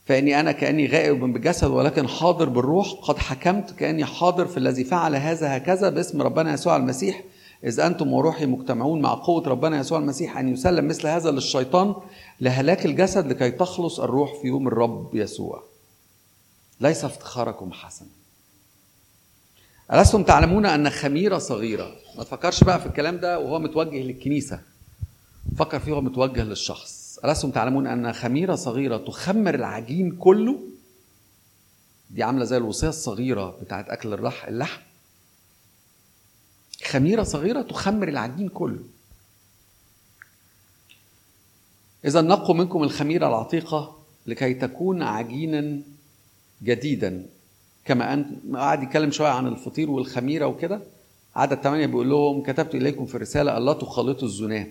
[0.10, 2.91] فإني أنا كأني غائب بالجسد ولكن حاضر بالروح.
[2.91, 7.24] قد حكمت كأني حاضر في الذي فعل هذا هكذا باسم ربنا يسوع المسيح.
[7.64, 11.95] إذ أنتم وروحي مجتمعون مع قوة ربنا يسوع المسيح أن يسلم مثل هذا للشيطان
[12.41, 15.64] لهلاك الجسد لكي تخلص الروح في يوم الرب يسوع.
[16.82, 18.07] ليس افتخاركم حسنا.
[19.93, 24.60] ألستم تعلمون أن خميرة صغيرة؟ ما تفكرش بقى في الكلام ده وهو متوجه للكنيسة.
[25.57, 26.99] فكر فيه وهو متوجه للشخص.
[27.26, 30.59] ألستم تعلمون أن خميرة صغيرة تخمر العجين كله؟
[32.09, 34.13] دي عاملة زي الوصية الصغيرة بتاعت أكل
[34.47, 34.82] اللحم.
[36.86, 38.80] خميرة صغيرة تخمر العجين كله.
[42.05, 45.82] إذا نقوا منكم الخميرة العتيقة لكي تكون عجينا
[46.63, 47.26] جديدا.
[47.86, 50.82] كما أن قعد يتكلم شوية عن الفطير والخميرة وكده.
[51.36, 54.67] عدد ثمانية بيقول لهم كتبت إليكم في الرسالة ألا تخلطوا الزناة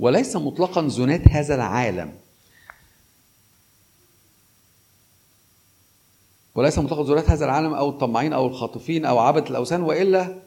[0.00, 2.12] وليس مطلقا زناة هذا العالم.
[6.54, 10.38] وليس مطلقا زناة هذا العالم أو الطماعين أو الخاطفين أو عبد الأوثان وإلا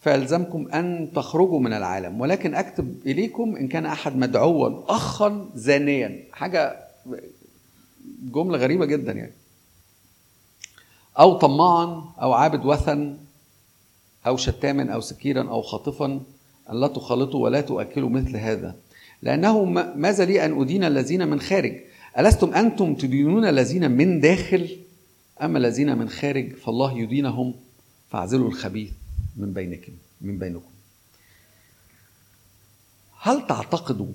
[0.00, 2.20] فيلزمكم أن تخرجوا من العالم.
[2.20, 6.24] ولكن أكتب إليكم إن كان أحد مدعوا أخا زانيا.
[6.32, 6.86] حاجة
[8.22, 9.32] جملة غريبة جدا يعني.
[11.18, 13.16] أو طماعا أو عابد وثن
[14.26, 16.20] أو شتاما أو سكيرا أو خاطفا
[16.70, 18.76] أن لا تخالطوا ولا تؤكلوا مثل هذا.
[19.22, 19.64] لأنه
[19.96, 21.80] ماذا لي أن أدين الذين من خارج؟
[22.18, 24.76] ألستم أنتم تدينون الذين من داخل؟
[25.42, 27.54] أما الذين من خارج؟ فالله يدينهم
[28.10, 28.90] فاعزلوا الخبيث
[29.36, 30.70] من بينكم من بينكم.
[33.20, 34.12] هل تعتقدوا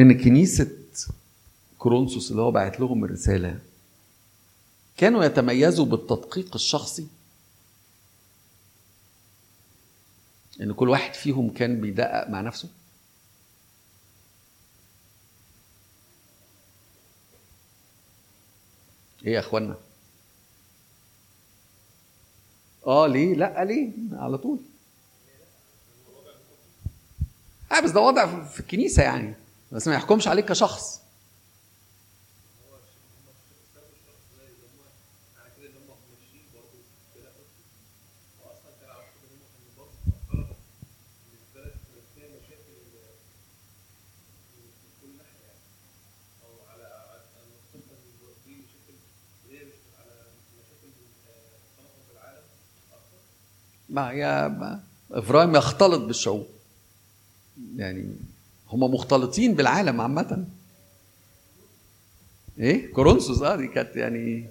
[0.00, 0.70] إن كنيسة
[1.78, 3.58] كورنثوس اللي هو بعت لهم الرسالة
[4.96, 7.06] كانوا يتميزوا بالتدقيق الشخصي؟
[10.60, 12.68] ان كل واحد فيهم كان بيدقق مع نفسه.
[19.26, 19.76] إيه يا إخوانا؟
[22.86, 24.58] آه ليه؟ لأ ليه؟ على طول.
[27.72, 29.34] آه بس ده وضع في الكنيسة يعني.
[29.72, 30.99] بس ما يحكمش عليك كشخص.
[54.08, 54.52] هي
[55.10, 56.46] إبراهيم يختلط بالشعوب.
[57.76, 58.14] يعني
[58.68, 60.46] هم مختلطين بالعالم عامة.
[62.58, 64.46] إيه؟ كورنثوس آه دي كانت يعني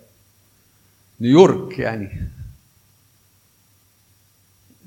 [1.22, 2.30] نيويورك يعني.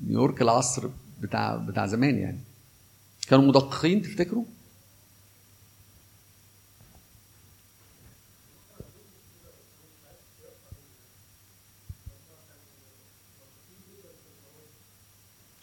[0.07, 0.89] نيويورك العصر
[1.21, 2.39] بتاع بتاع زمان يعني.
[3.27, 4.45] كانوا مدققين تفتكروا؟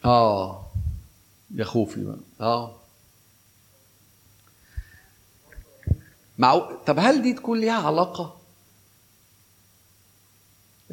[0.05, 0.70] آه.
[1.55, 2.18] يا خوفي بقى.
[2.40, 2.76] آه.
[6.38, 8.40] مع طب هل دي تكون ليها علاقة؟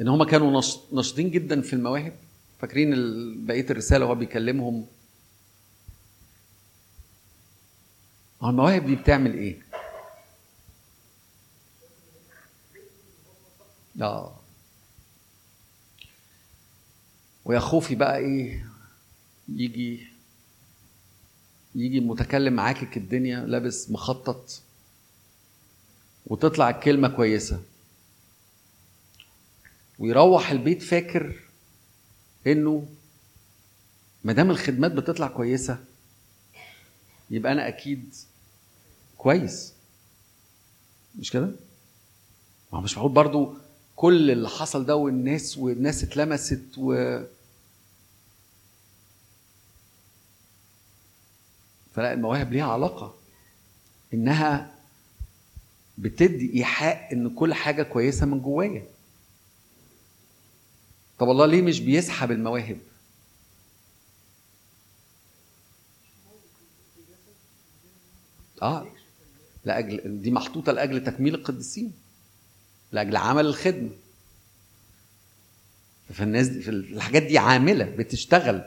[0.00, 2.12] إن هما كانوا ناشطين جدا في المواهب؟
[2.60, 2.94] فاكرين
[3.46, 4.86] بقية الرسالة وهو بيكلمهم؟
[8.42, 9.62] هو المواهب دي بتعمل إيه؟
[14.02, 14.34] آه.
[17.44, 18.66] ويا خوفي بقى إيه؟
[19.48, 20.06] يجي
[21.74, 24.62] يجي متكلم معاكك الدنيا لابس مخطط
[26.26, 27.62] وتطلع الكلمة كويسة
[29.98, 31.40] ويروح البيت فاكر
[32.46, 32.86] إنه
[34.24, 35.84] ما دام الخدمات بتطلع كويسة
[37.30, 38.14] يبقى أنا أكيد
[39.18, 39.72] كويس
[41.18, 41.50] مش كده؟
[42.72, 43.54] ما مش معقول برضو
[43.96, 47.18] كل اللي حصل ده والناس والناس اتلمست و
[51.98, 53.14] فلا المواهب ليها علاقة
[54.14, 54.74] إنها
[55.98, 58.86] بتدي إيحاء إن كل حاجة كويسة من جوايا.
[61.18, 62.78] طب الله ليه مش بيسحب المواهب؟
[68.62, 68.86] آه
[69.64, 71.92] لأجل دي محطوطة لأجل تكميل القديسين
[72.92, 73.90] لأجل عمل الخدمة.
[76.14, 78.64] فالناس دي في الحاجات دي عاملة بتشتغل.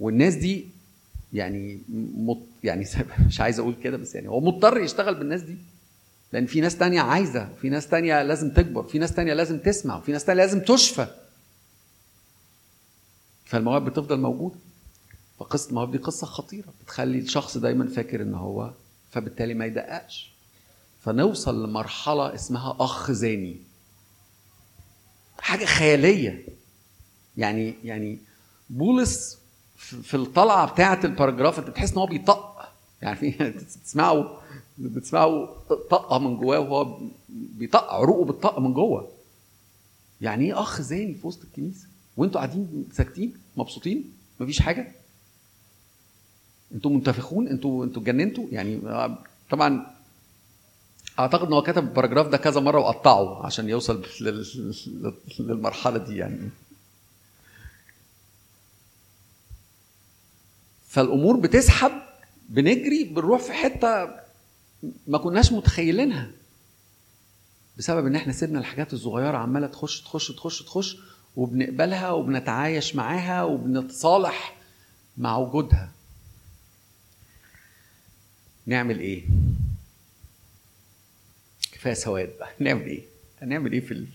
[0.00, 0.77] والناس دي
[1.32, 1.80] يعني
[2.16, 2.86] مط يعني
[3.28, 5.56] مش عايز أقول كده بس يعني هو مضطر يشتغل بالناس دي.
[6.32, 10.00] لأن في ناس تانية عايزة في ناس تانية لازم تكبر في ناس تانية لازم تسمع
[10.00, 11.06] في ناس تانية لازم تشفى.
[13.44, 14.54] فالمواهب بتفضل موجودة.
[15.38, 18.70] فقصة المواهب دي قصة خطيرة بتخلي الشخص دايما فاكر إن هو
[19.12, 20.32] فبالتالي ما يدققش.
[21.04, 23.56] فنوصل لمرحلة اسمها أخ زاني.
[25.40, 26.44] حاجة خيالية.
[27.36, 28.18] يعني يعني
[28.70, 29.38] بولس
[29.78, 32.68] في الطلعة بتاعة الباراجراف انت بتحس ان هو بيطق.
[33.02, 34.24] يعني في بتسمعوا
[34.78, 35.46] بتسمعوا
[35.90, 36.98] طقة من جواه وهو
[37.28, 39.08] بيطق عروقه بتطق من جوه.
[40.20, 41.86] يعني إيه اخ زاني في وسط الكنيسة؟
[42.16, 44.92] وانتوا قاعدين ساكتين مبسوطين؟ مفيش حاجة؟
[46.74, 48.80] أنتوا منتفخون؟ أنتوا أنتوا اتجننتوا؟ يعني
[49.50, 49.86] طبعا
[51.18, 54.02] اعتقد ان هو كتب الباراجراف ده كذا مرة وقطعه عشان يوصل
[55.40, 56.50] للمرحلة دي يعني.
[60.98, 61.92] فالأمور بتسحب
[62.48, 64.10] بنجري بنروح في حتة
[65.06, 66.30] ما كناش متخيلينها.
[67.76, 70.96] بسبب إن إحنا سيبنا الحاجات الصغيرة عمالة تخش تخش تخش تخش
[71.36, 74.56] وبنقبلها وبنتعايش معاها وبنتصالح
[75.18, 75.92] مع وجودها.
[78.66, 79.24] نعمل إيه؟
[81.72, 82.50] كفاية سواد بقى.
[82.64, 83.02] نعمل إيه؟
[83.42, 84.06] هنعمل إيه في ال...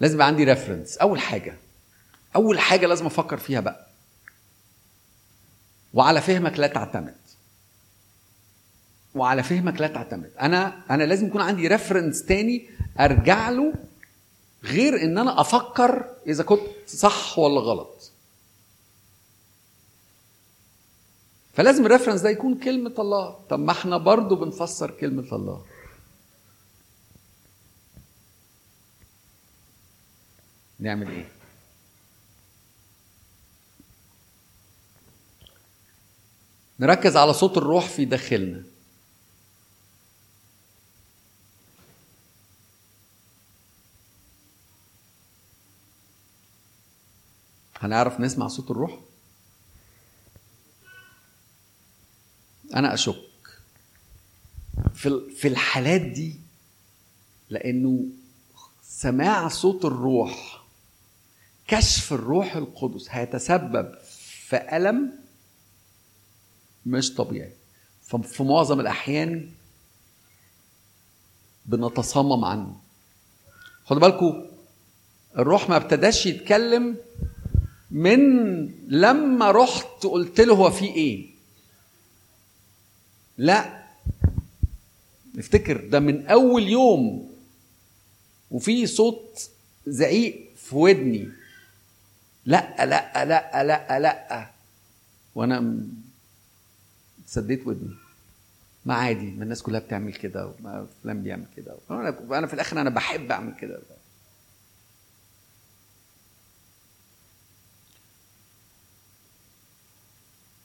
[0.00, 1.56] لازم يبقى عندي ريفرنس أول حاجة
[2.36, 3.88] أول حاجة لازم أفكر فيها بقى.
[5.94, 7.14] وعلى فهمك لا تعتمد.
[9.14, 10.30] وعلى فهمك لا تعتمد.
[10.40, 13.74] أنا أنا لازم يكون عندي reference تاني أرجع له
[14.64, 18.12] غير إن أنا أفكر إذا كنت صح ولا غلط.
[21.54, 23.40] فلازم ال reference ده يكون كلمة الله.
[23.50, 25.64] طب ما إحنا برضو بنفسر كلمة الله.
[30.80, 31.37] نعمل إيه؟
[36.80, 38.62] نركز على صوت الروح في داخلنا.
[47.76, 48.98] هنعرف نسمع صوت الروح؟
[52.74, 53.14] أنا أشك
[54.94, 56.36] في في الحالات دي
[57.50, 58.04] لأنه
[58.82, 60.64] سماع صوت الروح
[61.68, 63.94] كشف الروح القدس هيتسبب
[64.48, 65.18] في ألم
[66.86, 67.52] مش طبيعي.
[68.02, 69.50] ففي معظم الأحيان
[71.66, 72.76] بنتصمم عنه.
[73.84, 74.46] خدوا بالكم
[75.38, 76.96] الروح ما ابتداش يتكلم
[77.90, 78.20] من
[78.88, 81.26] لما رحت قلت له هو في إيه.
[83.38, 83.84] لا.
[85.34, 87.30] نفتكر ده من أول يوم
[88.50, 89.50] وفي صوت
[89.86, 91.28] زعيق في ودني.
[92.44, 94.50] لا لا لا لا لا.
[95.34, 95.78] وأنا
[97.28, 97.94] سديت ودني.
[98.86, 102.90] ما عادي ما الناس كلها بتعمل كده وما فلان بيعمل كده أنا في الآخر أنا
[102.90, 103.80] بحب أعمل كده.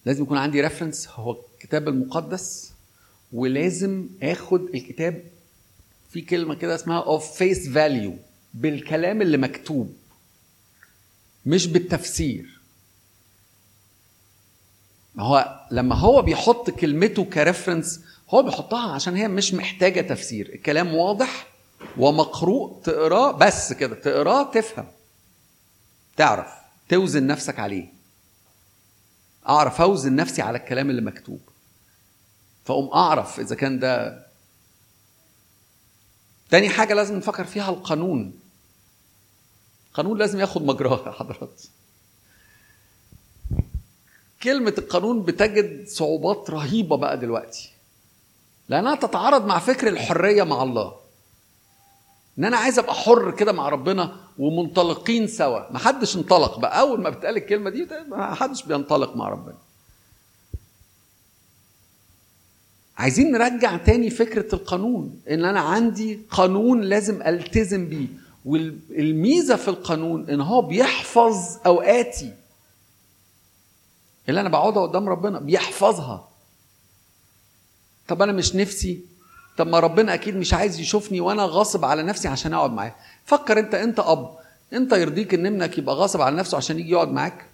[0.06, 2.74] لازم يكون عندي ريفرنس هو الكتاب المقدس
[3.34, 5.24] ولازم آخد الكتاب
[6.10, 8.16] في كلمة كده اسمها of face value
[8.54, 9.96] بالكلام اللي مكتوب
[11.46, 12.60] مش بالتفسير.
[15.16, 18.00] ما هو لما هو بيحط كلمته ك reference
[18.30, 20.50] هو بيحطها عشان هي مش محتاجة تفسير.
[20.54, 21.48] الكلام واضح
[21.98, 24.88] ومقروء تقراه بس كده تقراه تفهم.
[26.18, 26.48] تعرف
[26.90, 27.94] توزن نفسك عليه.
[29.50, 31.42] أعرف أوزن نفسي على الكلام اللي مكتوب.
[32.66, 34.26] فأقوم أعرف إذا كان ده.
[36.50, 38.40] تاني حاجة لازم نفكر فيها القانون.
[39.90, 41.62] القانون لازم ياخد مجراه يا حضرات.
[44.44, 47.70] كلمة القانون بتجد صعوبات رهيبة بقى دلوقتي.
[48.70, 50.94] لأنها تتعارض مع فكر الحرية مع الله.
[52.40, 55.72] إن أنا عايز أبقى حر كده مع ربنا ومنطلقين سوا.
[55.72, 56.80] ما حدش انطلق بقى.
[56.80, 59.56] أول ما بتقال الكلمة دي ما حدش بينطلق مع ربنا.
[62.98, 65.22] عايزين نرجع تاني فكرة القانون.
[65.30, 68.08] إن أنا عندي قانون لازم ألتزم بيه.
[68.46, 72.34] والميزة في القانون إن هو بيحفظ أوقاتي.
[74.30, 76.30] اللي أنا بقعدها قدام ربنا بيحفظها.
[78.08, 79.02] طب أنا مش نفسي؟
[79.58, 82.96] طب ما ربنا أكيد مش عايز يشوفني وأنا غاصب على نفسي عشان أقعد معاه.
[83.26, 84.38] فكر أنت أنت أب
[84.74, 87.46] أنت يرضيك إن ابنك يبقى غاصب على نفسه عشان يجي يقعد معاك؟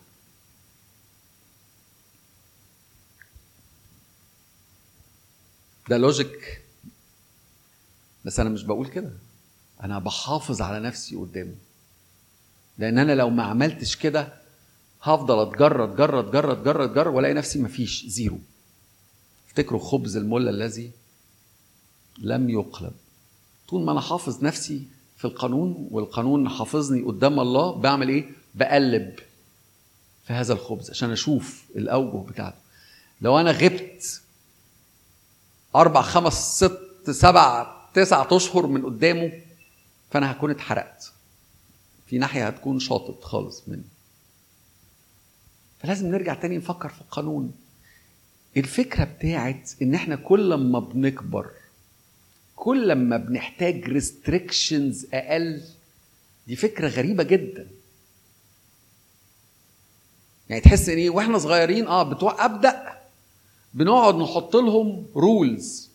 [5.90, 6.62] ده logic
[8.26, 9.12] بس أنا مش بقول كده.
[9.84, 11.56] أنا بحافظ على نفسي قدامه.
[12.78, 14.39] لأن أنا لو ما عملتش كده
[15.02, 18.40] هفضل اتجرد جرد جرد جرد جرد والاقي نفسي مفيش zero.
[19.48, 20.92] افتكروا خبز المله الذي
[22.18, 22.94] لم يقلب.
[23.68, 24.84] طول ما أنا حافظ نفسي
[25.18, 29.16] في القانون والقانون حافظني قدام الله بعمل إيه؟ بقلب
[30.28, 32.58] في هذا الخبز عشان أشوف الاوجه بتاعته.
[33.22, 34.22] لو أنا غبت
[35.76, 39.32] أربع خمس ست سبع تسعة اشهر من قدامه
[40.12, 41.12] فانا هكون اتحرقت.
[42.08, 43.84] في ناحية هتكون شاطط خالص مني.
[45.80, 47.52] فلازم نرجع تاني نفكر في القانون.
[48.58, 51.50] الفكرة بتاعت إن إحنا كل ما بنكبر
[52.56, 55.62] كل ما بنحتاج ريستريكشنز أقل
[56.48, 57.68] دي فكرة غريبة جدا.
[60.50, 63.00] يعني تحس إن إيه وإحنا صغيرين آه بتوع أبدأ.
[63.74, 65.90] بنقعد نحط لهم rules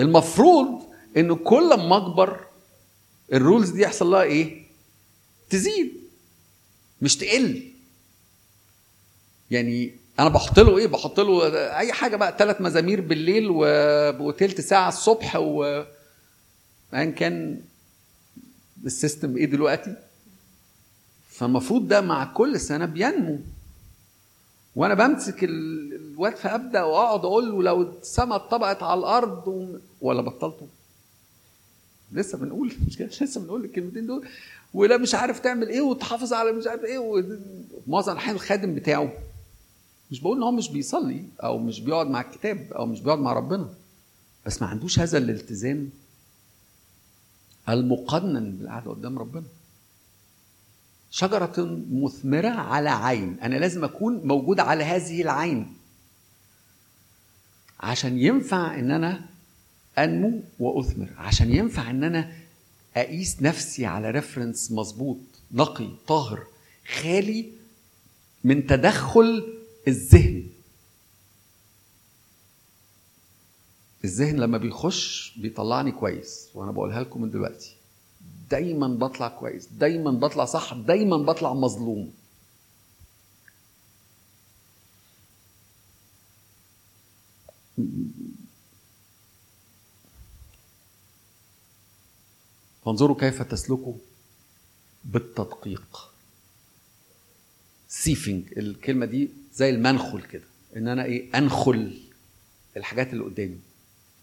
[0.00, 0.82] المفروض
[1.16, 2.40] إن كل ما أكبر
[3.32, 4.62] ال rules دي يحصل لها إيه؟
[5.50, 5.92] تزيد
[7.02, 7.68] مش تقل.
[9.52, 11.46] يعني أنا بحط له إيه؟ بحط له
[11.78, 13.64] أي حاجة بقى ثلاث مزامير بالليل و...
[14.20, 15.64] وتلت ساعة الصبح و
[16.94, 17.60] ايا كان
[18.86, 19.96] السيستم إيه دلوقتي؟
[21.28, 23.38] فالمفروض ده مع كل سنة بينمو.
[24.76, 29.78] وأنا بمسك الواد فابدا وأقعد أقول له لو السماء اتطبقت على الأرض و...
[30.00, 30.66] ولا بطلته.
[32.12, 32.72] لسه بنقول
[33.20, 34.28] لسه بنقول الكلمتين دول.
[34.74, 39.12] ولا مش عارف تعمل إيه وتحافظ على مش عارف إيه ومعظم الأحيان الخادم بتاعه.
[40.12, 43.32] مش بقول إن هو مش بيصلي أو مش بيقعد مع الكتاب أو مش بيقعد مع
[43.32, 43.68] ربنا
[44.46, 45.90] بس ما عندوش هذا الالتزام
[47.68, 49.44] المقنن بالقعدة قدام ربنا.
[51.10, 55.74] شجرة مثمرة على عين أنا لازم أكون موجود على هذه العين
[57.80, 59.20] عشان ينفع إن أنا
[59.98, 62.32] أنمو وأثمر عشان ينفع إن أنا
[62.96, 65.18] أقيس نفسي على ريفرنس مظبوط
[65.52, 66.42] نقي طاهر
[67.00, 67.50] خالي
[68.44, 70.48] من تدخل الذهن.
[74.04, 77.76] الذهن لما بيخش بيطلعني كويس وأنا بقولها لكم من دلوقتي.
[78.50, 82.12] دايما بطلع كويس دايما بطلع صح دايما بطلع مظلوم.
[92.84, 93.94] فانظروا كيف تسلكوا
[95.04, 96.11] بالتدقيق.
[97.92, 100.42] سيفنج الكلمة دي زي المنخل كده.
[100.76, 101.98] إن أنا إيه؟ أنخل
[102.76, 103.58] الحاجات اللي قدامي.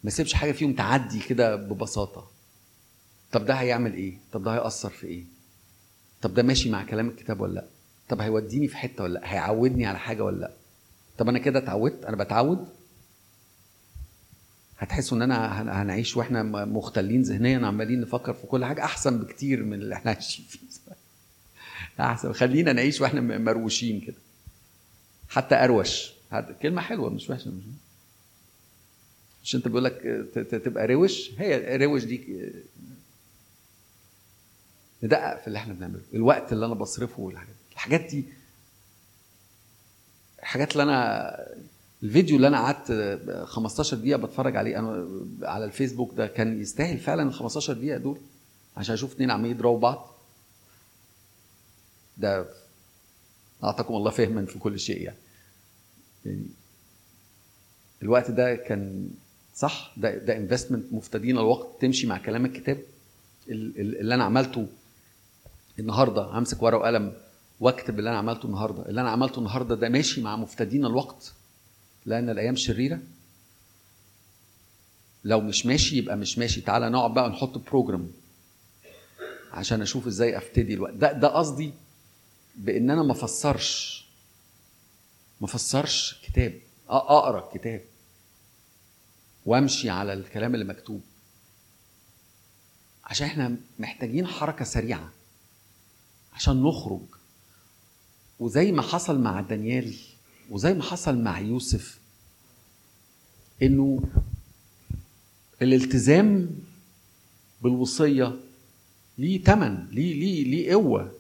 [0.03, 2.31] ما أسيبش حاجة فيهم تعدي كده ببساطة.
[3.31, 5.23] طب ده هيعمل إيه؟ طب ده هيأثر في إيه؟
[6.21, 7.65] طب ده ماشي مع كلام الكتاب ولا لأ؟
[8.09, 10.51] طب هيوديني في حتة ولا لأ؟ هيعودني على حاجة ولا لأ؟
[11.17, 12.67] طب أنا كده اتعودت؟ أنا بتعود؟
[14.77, 19.73] هتحسوا إن أنا هنعيش وإحنا مختلين ذهنيا عمالين نفكر في كل حاجة أحسن بكتير من
[19.73, 20.59] اللي إحنا عايشين فيه.
[21.99, 22.34] أحسن.
[22.34, 24.15] خلينا نعيش وإحنا مروشين كده.
[25.30, 26.11] حتى أروش.
[26.61, 27.49] كلمة حلوة مش وحشة.
[27.51, 27.63] مش
[29.43, 30.01] مش أنت بيقول لك
[30.65, 32.45] تبقى روش؟ هي روش دي
[35.03, 36.01] ندقق في اللي إحنا بنعمله.
[36.13, 38.23] الوقت اللي أنا بصرفه والحاجات الحاجات دي
[40.39, 41.35] الحاجات اللي أنا
[42.03, 45.07] الفيديو اللي أنا قعدت 15 دقيقة بتفرج عليه أنا
[45.41, 48.17] على الفيسبوك ده كان يستاهل فعلا ال 15 دقيقة دول
[48.77, 50.15] عشان أشوف اتنين عمالين يضربوا بعض.
[52.19, 52.45] ده
[53.63, 55.17] أعطاكم الله فهما في كل شيء يعني.
[56.25, 56.45] يعني
[58.03, 59.09] الوقت ده كان
[59.55, 62.79] صح ده ده انفستمنت مفتدين الوقت تمشي مع كلام الكتاب
[63.49, 64.67] اللي أنا عملته
[65.79, 67.13] النهارده همسك ورقة وقلم
[67.59, 68.89] وأكتب اللي أنا عملته النهارده.
[68.89, 71.33] اللي أنا عملته النهارده ده ماشي مع مفتدين الوقت
[72.05, 72.99] لأن الأيام شريرة.
[75.23, 76.61] لو مش ماشي يبقى مش ماشي.
[76.61, 78.11] تعالى نقعد بقى نحط بروجرام
[79.51, 80.93] عشان أشوف إزاي افتدي الوقت.
[80.93, 81.73] ده ده قصدي
[82.60, 84.06] بإن أنا ما افسرش
[85.41, 86.60] ما افسرش كتاب.
[86.90, 87.81] أقرأ الكتاب.
[89.45, 91.02] وأمشي على الكلام اللي مكتوب.
[93.06, 95.11] عشان إحنا محتاجين حركة سريعة.
[96.34, 97.02] عشان نخرج.
[98.40, 99.95] وزي ما حصل مع دانيال
[100.49, 101.99] وزي ما حصل مع يوسف
[103.61, 104.03] إنه
[105.61, 106.49] الالتزام
[107.61, 108.40] بالوصية
[109.18, 111.18] ليه تمن ليه ليه ليه قوة.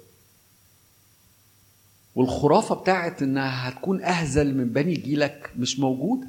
[2.15, 6.27] والخرافة بتاعت إنها هتكون أهزل من بني جيلك مش موجودة.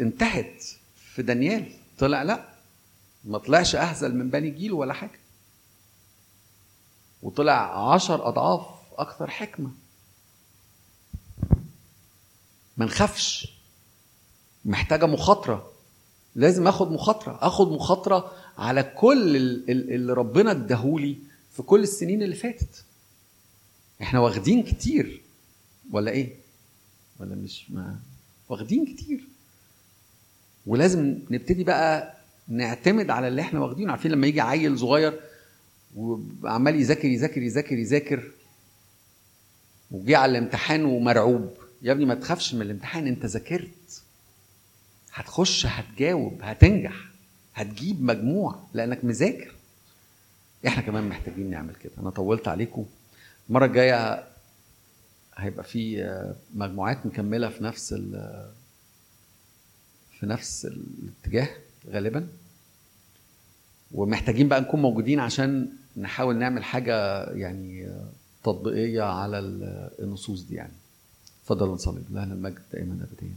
[0.00, 0.64] انتهت
[1.14, 1.72] في دانيال.
[1.98, 2.48] طلع لا
[3.24, 5.18] ما طلعش أهزل من بني جيل ولا حاجة.
[7.22, 8.66] وطلع عشر أضعاف
[8.98, 9.70] أكثر حكمة.
[12.76, 13.52] ما نخافش.
[14.64, 15.72] محتاجة مخاطرة.
[16.34, 17.38] لازم آخد مخاطرة.
[17.42, 19.36] آخد مخاطرة على كل
[19.68, 21.18] اللي ربنا اداهولي
[21.52, 22.84] في كل السنين اللي فاتت.
[24.02, 25.22] إحنا واخدين كتير.
[25.90, 26.34] ولا إيه؟
[27.20, 27.98] ولا مش ما.
[28.48, 29.20] واخدين كتير.
[30.66, 32.16] ولازم نبتدي بقى
[32.48, 33.90] نعتمد على اللي إحنا واخدينه.
[33.90, 35.20] عارفين لما يجي عيل صغير
[35.96, 38.30] وعمال يذاكر يذاكر يذاكر يذاكر
[39.90, 41.54] وجي على الامتحان ومرعوب.
[41.82, 44.02] يا ابني ما تخافش من الامتحان أنت ذاكرت.
[45.12, 46.94] هتخش هتجاوب هتنجح
[47.54, 49.52] هتجيب مجموع لأنك مذاكر.
[50.66, 51.92] إحنا كمان محتاجين نعمل كده.
[51.98, 52.86] أنا طولت عليكم.
[53.48, 54.24] المرة الجاية
[55.36, 56.08] هيبقى في
[56.54, 57.94] مجموعات مكملة في نفس
[60.18, 61.48] في نفس الاتجاه
[61.90, 62.28] غالبا.
[63.92, 67.90] ومحتاجين بقى نكون موجودين عشان نحاول نعمل حاجة يعني
[68.44, 69.38] تطبيقية على
[69.98, 70.72] النصوص دي يعني.
[71.42, 72.58] اتفضلوا نصلي لله المجد.
[72.72, 73.36] دائما ابديا